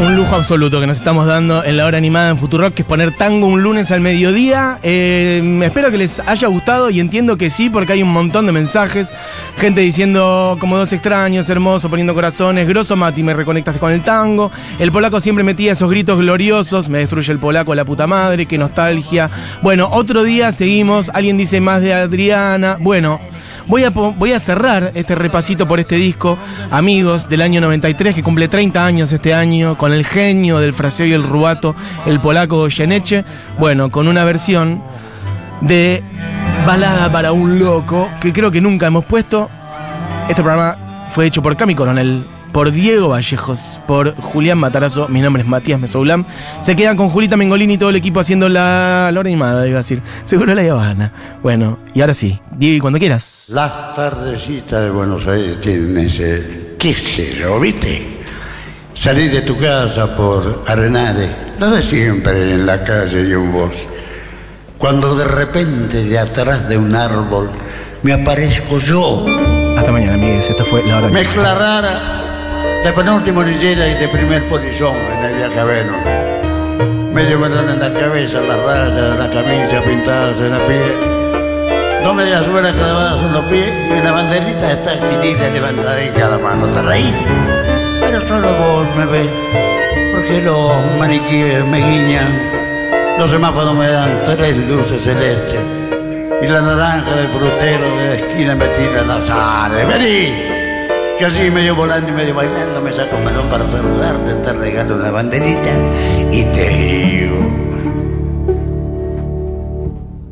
un 0.01 0.17
lujo 0.17 0.35
absoluto 0.37 0.81
que 0.81 0.87
nos 0.87 0.97
estamos 0.97 1.27
dando 1.27 1.63
en 1.63 1.77
la 1.77 1.85
hora 1.85 1.99
animada 1.99 2.31
en 2.31 2.39
Futurock, 2.39 2.73
que 2.73 2.83
es 2.83 2.89
poner 2.89 3.15
tango 3.17 3.47
un 3.49 3.63
lunes 3.63 3.91
al 3.91 4.01
mediodía. 4.01 4.79
Eh, 4.83 5.61
espero 5.63 5.91
que 5.91 5.99
les 5.99 6.21
haya 6.21 6.49
gustado 6.49 6.91
y 6.91 7.01
entiendo 7.01 7.37
que 7.37 7.51
sí, 7.51 7.69
porque 7.69 7.93
hay 7.93 8.03
un 8.03 8.13
montón 8.13 8.47
de 8.47 8.53
mensajes. 8.53 9.13
Gente 9.59 9.83
diciendo 9.83 10.57
como 10.59 10.79
dos 10.79 10.93
extraños, 10.93 11.51
hermoso, 11.51 11.91
poniendo 11.91 12.15
corazones. 12.15 12.67
Grosso 12.67 12.97
Mati, 12.97 13.23
me 13.23 13.35
reconectaste 13.35 13.81
con 13.81 13.93
el 13.93 14.03
tango. 14.03 14.51
El 14.79 14.91
polaco 14.91 15.21
siempre 15.21 15.45
metía 15.45 15.73
esos 15.73 15.91
gritos 15.91 16.19
gloriosos. 16.19 16.89
Me 16.89 16.99
destruye 16.99 17.33
el 17.33 17.39
polaco, 17.39 17.75
la 17.75 17.85
puta 17.85 18.07
madre, 18.07 18.47
qué 18.47 18.57
nostalgia. 18.57 19.29
Bueno, 19.61 19.89
otro 19.93 20.23
día 20.23 20.53
seguimos. 20.53 21.11
Alguien 21.13 21.37
dice 21.37 21.61
más 21.61 21.83
de 21.83 21.93
Adriana. 21.93 22.77
Bueno. 22.81 23.21
Voy 23.71 23.85
a, 23.85 23.91
voy 23.91 24.33
a 24.33 24.41
cerrar 24.41 24.91
este 24.97 25.15
repasito 25.15 25.69
por 25.69 25.79
este 25.79 25.95
disco, 25.95 26.37
amigos, 26.73 27.29
del 27.29 27.41
año 27.41 27.61
93, 27.61 28.17
que 28.17 28.23
cumple 28.25 28.49
30 28.49 28.85
años 28.85 29.13
este 29.13 29.33
año, 29.33 29.79
con 29.79 29.93
el 29.93 30.05
genio 30.05 30.59
del 30.59 30.75
fraseo 30.75 31.07
y 31.07 31.13
el 31.13 31.23
rubato, 31.23 31.77
el 32.05 32.19
polaco 32.19 32.69
Geneche, 32.69 33.25
bueno, 33.61 33.93
con 33.93 34.09
una 34.09 34.25
versión 34.25 34.83
de 35.61 36.03
Balada 36.67 37.13
para 37.13 37.31
un 37.31 37.61
Loco, 37.61 38.11
que 38.21 38.33
creo 38.33 38.51
que 38.51 38.61
nunca 38.61 38.89
hemos 38.89 39.05
puesto. 39.05 39.49
Este 40.29 40.43
programa 40.43 41.07
fue 41.11 41.27
hecho 41.27 41.41
por 41.41 41.57
Cami 41.57 41.77
Coronel, 41.77 42.25
por 42.53 42.71
Diego 42.73 43.09
Vallejos, 43.09 43.81
por 43.87 44.15
Julián 44.17 44.59
Matarazo, 44.59 45.09
mi 45.09 45.21
nombre 45.21 45.43
es 45.43 45.49
Matías 45.49 45.81
Mesoulam. 45.81 46.25
Se 46.63 46.77
quedan 46.77 46.97
con 46.97 47.09
Julita 47.09 47.37
Mengolini 47.37 47.75
y 47.75 47.79
todo 47.79 47.91
el 47.91 47.97
equipo 47.97 48.21
haciendo 48.21 48.49
la, 48.49 49.11
la 49.13 49.21
hora 49.21 49.29
animada, 49.29 49.67
iba 49.67 49.79
a 49.79 49.83
decir. 49.83 50.03
Seguro 50.25 50.55
la 50.55 50.63
Habana. 50.63 51.13
Bueno, 51.43 51.79
y 51.95 52.01
ahora 52.01 52.15
sí, 52.15 52.41
Diego, 52.57 52.83
cuando 52.83 52.99
quieras. 52.99 53.47
Las 53.49 53.95
tardecitas 53.95 54.83
de 54.83 54.91
Buenos 54.91 55.27
Aires 55.27 55.61
tienen 55.61 55.97
ese, 55.99 56.77
qué 56.79 56.95
sé 56.95 57.35
yo, 57.35 57.59
¿viste? 57.61 58.19
Salir 58.95 59.31
de 59.31 59.43
tu 59.43 59.57
casa 59.57 60.15
por 60.17 60.65
Arenales, 60.67 61.31
lo 61.59 61.71
de 61.71 61.83
siempre 61.83 62.55
en 62.55 62.67
la 62.67 62.85
calle 62.85 63.29
y 63.29 63.33
un 63.33 63.53
voz. 63.53 63.73
Cuando 64.79 65.15
de 65.15 65.25
repente 65.25 66.05
de 66.05 66.19
atrás 66.19 66.69
de 66.69 66.77
un 66.77 66.95
árbol 66.95 67.51
me 68.03 68.13
aparezco 68.13 68.79
yo. 68.79 69.25
Hasta 69.77 69.93
mañana, 69.93 70.15
amigues. 70.15 70.51
Esta 70.51 70.65
fue 70.65 70.83
la 70.87 70.99
hora 70.99 71.09
Mezcla 71.09 71.55
rara 71.55 72.20
de 72.85 72.93
penúltimo 72.93 73.43
lillera 73.43 73.89
y 73.89 73.95
de 73.95 74.09
primer 74.09 74.49
polizón 74.49 74.97
en 74.97 75.25
el 75.25 75.37
viaje 75.37 75.61
a 75.61 75.65
Venus. 75.65 75.97
Me 77.13 77.23
en 77.23 77.79
la 77.79 77.93
cabeza 77.93 78.41
las 78.41 78.59
rayas 78.65 78.95
de 78.95 79.19
la 79.19 79.31
camisa 79.31 79.83
pintadas 79.83 80.37
en 80.39 80.51
la 80.51 80.59
piel. 80.67 80.95
Dos 82.03 82.15
medias 82.15 82.45
suelas 82.47 82.73
clavadas 82.73 83.21
en 83.23 83.33
los 83.35 83.45
pies 83.47 83.69
y 83.91 84.01
una 84.01 84.13
banderita 84.13 84.69
de 84.69 84.77
taxi 84.77 85.35
levantada 85.53 86.03
en 86.03 86.13
cada 86.15 86.39
mano. 86.39 86.67
Te. 86.69 86.81
Pero 88.01 88.27
solo 88.27 88.49
vos 88.55 88.87
me 88.97 89.07
ves, 89.07 89.31
porque 90.13 90.43
los 90.43 90.73
maniquíes 90.99 91.65
me 91.67 91.79
guiñan. 91.79 92.51
Los 93.19 93.31
semáforos 93.31 93.75
me 93.75 93.89
dan 93.89 94.23
tres 94.25 94.57
luces 94.57 95.03
celestes 95.03 95.61
y 96.41 96.47
la 96.47 96.63
naranja 96.63 97.15
del 97.15 97.29
frutero 97.29 97.97
de 97.97 98.09
la 98.09 98.15
esquina 98.15 98.55
me 98.55 98.65
tira 98.69 99.03
la 99.03 99.27
sal. 99.27 99.73
¡Vení! 99.73 100.60
Que 101.21 101.27
así 101.27 101.51
medio 101.51 101.77
volando 101.77 102.09
y 102.09 102.13
medio 102.13 102.35
bailando 102.35 102.81
me 102.81 102.91
saco 102.91 103.15
un 103.19 103.27
melón 103.27 103.47
para 103.51 103.67
saludarte, 103.71 104.33
te 104.43 104.53
regalo 104.55 104.95
una 104.95 105.11
banderita 105.11 105.73
y 106.33 106.45
te 106.45 106.69
digo. 106.71 107.37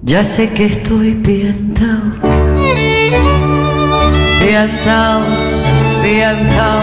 Ya 0.00 0.24
sé 0.24 0.50
que 0.54 0.64
estoy 0.64 1.12
piantao, 1.16 2.00
piantao, 4.40 5.24
piantao. 6.02 6.82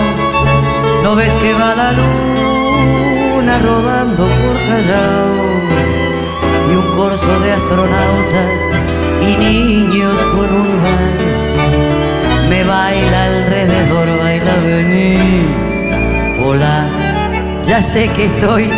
¿No 1.01 1.15
ves 1.15 1.33
que 1.37 1.53
va 1.55 1.73
la 1.73 1.91
luna 1.93 3.57
rodando 3.57 4.23
por 4.23 4.55
Callao? 4.67 5.33
Y 6.69 6.75
un 6.75 6.95
corso 6.95 7.39
de 7.39 7.51
astronautas 7.53 8.61
y 9.23 9.35
niños 9.35 10.15
con 10.35 10.47
un 10.61 10.83
vals 10.83 12.14
me 12.49 12.63
baila 12.63 13.25
alrededor, 13.25 14.08
baila 14.19 14.55
venir. 14.63 15.47
Hola, 16.43 16.88
ya 17.65 17.81
sé 17.81 18.10
que 18.10 18.25
estoy 18.25 18.69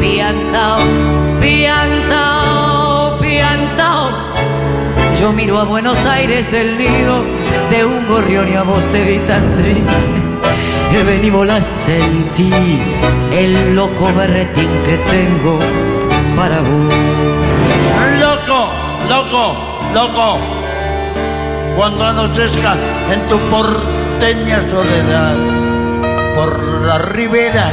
piantao, 0.00 0.78
piantao, 1.40 3.18
piantao. 3.20 4.10
Yo 5.20 5.32
miro 5.32 5.58
a 5.58 5.64
Buenos 5.64 5.98
Aires 6.06 6.50
del 6.50 6.78
nido 6.78 7.22
de 7.70 7.84
un 7.84 8.06
gorrión 8.08 8.48
y 8.50 8.56
a 8.56 8.62
vos 8.62 8.82
te 8.92 9.04
vi 9.04 9.18
tan 9.26 9.56
triste. 9.56 9.92
Vení, 11.06 11.30
la 11.30 11.62
sentí, 11.62 12.52
el 13.32 13.74
loco 13.74 14.12
berretín 14.16 14.70
que 14.84 14.98
tengo 15.10 15.58
para 16.36 16.60
vos. 16.60 16.94
Loco, 18.20 18.68
loco, 19.08 19.56
loco 19.94 20.59
cuando 21.80 22.04
anochezca 22.04 22.74
en 23.10 23.26
tu 23.26 23.38
porteña 23.48 24.58
soledad. 24.68 25.34
Por 26.34 26.82
la 26.82 26.98
ribera 26.98 27.70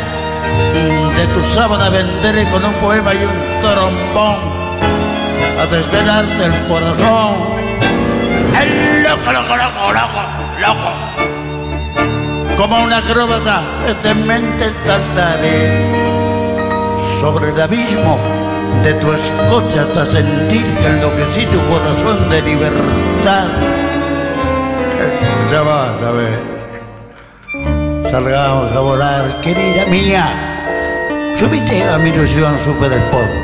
de 1.14 1.28
tu 1.34 1.44
sábana 1.54 1.90
vendré 1.90 2.46
con 2.50 2.64
un 2.64 2.74
poema 2.76 3.14
y 3.14 3.18
un 3.18 3.62
trombón 3.62 4.38
a 5.60 5.66
desvelarte 5.66 6.46
el 6.46 6.54
corazón. 6.70 7.36
El 8.62 9.04
loco, 9.04 9.34
loco, 9.34 9.58
loco, 9.58 9.92
loco, 9.92 10.22
loco. 10.62 10.90
Como 12.56 12.84
una 12.84 13.00
acróbata, 13.00 13.62
eternamente 13.90 14.72
trataré 14.86 15.86
sobre 17.20 17.50
el 17.50 17.60
abismo 17.60 18.18
de 18.84 18.94
tu 18.94 19.12
escote 19.12 19.82
hasta 19.82 20.06
sentir 20.06 20.64
que 20.64 20.88
enloquecí 20.88 21.46
tu 21.48 21.60
corazón 21.68 22.30
de 22.30 22.42
libertad 22.42 23.77
ya 25.58 25.64
vas 25.64 26.02
a 26.04 26.12
ver. 26.12 26.40
Salgamos 28.12 28.72
a 28.72 28.80
volar, 28.80 29.42
querida 29.42 29.86
mía. 29.88 30.26
Subite 31.36 31.84
a 31.84 31.98
mi 31.98 32.10
ilusión, 32.10 32.60
supe 32.64 32.88
del 32.88 33.02
polvo. 33.14 33.40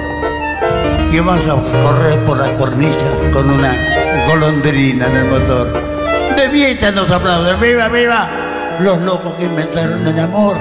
Y 1.12 1.18
vamos 1.20 1.46
a 1.48 1.56
correr 1.82 2.20
por 2.26 2.38
las 2.38 2.52
cornillas 2.52 3.14
con 3.32 3.50
una 3.50 3.74
golondrina 4.28 5.08
en 5.08 5.16
el 5.16 5.26
motor. 5.26 5.68
De 6.36 6.50
fiesta 6.50 6.92
nos 6.92 7.10
aplauden, 7.10 7.60
viva, 7.60 7.90
viva. 7.90 8.28
Los 8.80 9.02
locos 9.02 9.34
que 9.36 9.46
inventaron 9.46 10.06
el 10.08 10.20
amor. 10.20 10.56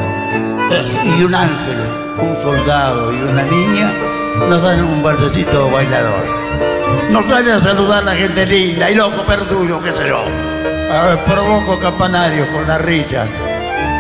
Y 1.05 1.23
un 1.23 1.35
ángel, 1.35 1.79
un 2.19 2.35
soldado 2.37 3.13
y 3.13 3.17
una 3.17 3.43
niña 3.43 3.93
nos 4.49 4.63
dan 4.63 4.85
un 4.85 5.03
balsecito 5.03 5.71
bailador. 5.71 6.25
Nos 7.11 7.27
sale 7.27 7.53
a 7.53 7.61
saludar 7.61 8.05
la 8.05 8.15
gente 8.15 8.47
linda 8.47 8.91
y 8.91 8.95
loco 8.95 9.23
perduyo, 9.27 9.83
qué 9.83 9.93
sé 9.93 10.09
yo. 10.09 10.52
A 10.93 11.07
ver, 11.07 11.19
provoco 11.25 11.79
campanarios 11.79 12.47
con 12.49 12.69
la 12.69 12.77
risa 12.77 13.25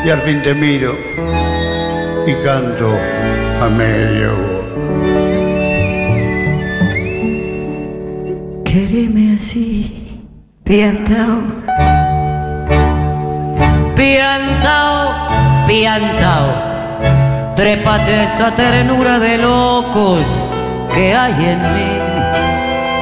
y 0.05 0.11
al 0.11 0.21
fin 0.21 0.43
te 0.43 0.53
miro 0.53 0.95
y 2.27 2.35
canto 2.45 2.93
a 3.63 3.69
medio. 3.71 4.33
Quéreme 8.63 9.39
así, 9.41 10.21
piantao, 10.65 11.41
piantao, 13.97 15.67
piantao. 15.67 17.55
Trépate 17.57 18.25
esta 18.25 18.55
ternura 18.55 19.19
de 19.19 19.39
locos 19.39 20.27
que 20.95 21.15
hay 21.15 21.33
en 21.33 21.63
mí. 21.63 21.91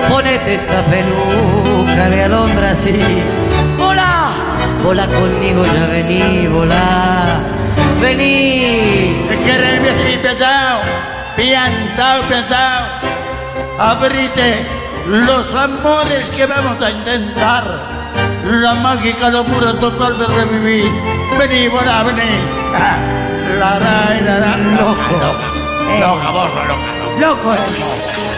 Ponete 0.08 0.54
esta 0.54 0.80
peluca 0.82 2.08
de 2.08 2.22
alondra 2.22 2.70
así 2.70 2.94
Vola 4.82 5.06
conmigo, 5.08 5.64
ya 5.66 5.86
vení, 5.86 6.48
volá, 6.48 7.40
vení. 8.00 9.14
Quereme 9.44 9.90
así, 9.90 10.16
pesado, 10.22 10.80
piantao, 11.36 12.22
piantao. 12.22 12.86
Abrite 13.78 14.66
los 15.06 15.54
amores 15.54 16.28
que 16.30 16.46
vamos 16.46 16.80
a 16.82 16.90
intentar. 16.90 17.64
La 18.44 18.74
mágica 18.74 19.28
locura 19.30 19.72
total 19.74 20.18
de 20.18 20.26
revivir. 20.26 20.90
Vení, 21.38 21.68
volá, 21.68 22.02
vení. 22.04 22.40
Ah, 22.74 22.96
La, 23.58 23.78
la, 23.78 24.20
la, 24.26 24.38
la, 24.38 24.56
Loco. 24.56 25.16
Loca, 25.98 26.00
loca, 26.00 26.30
vos 26.30 26.50
sos 26.52 26.66
loca, 26.68 26.90
loca. 26.98 27.20
Loco. 27.20 28.29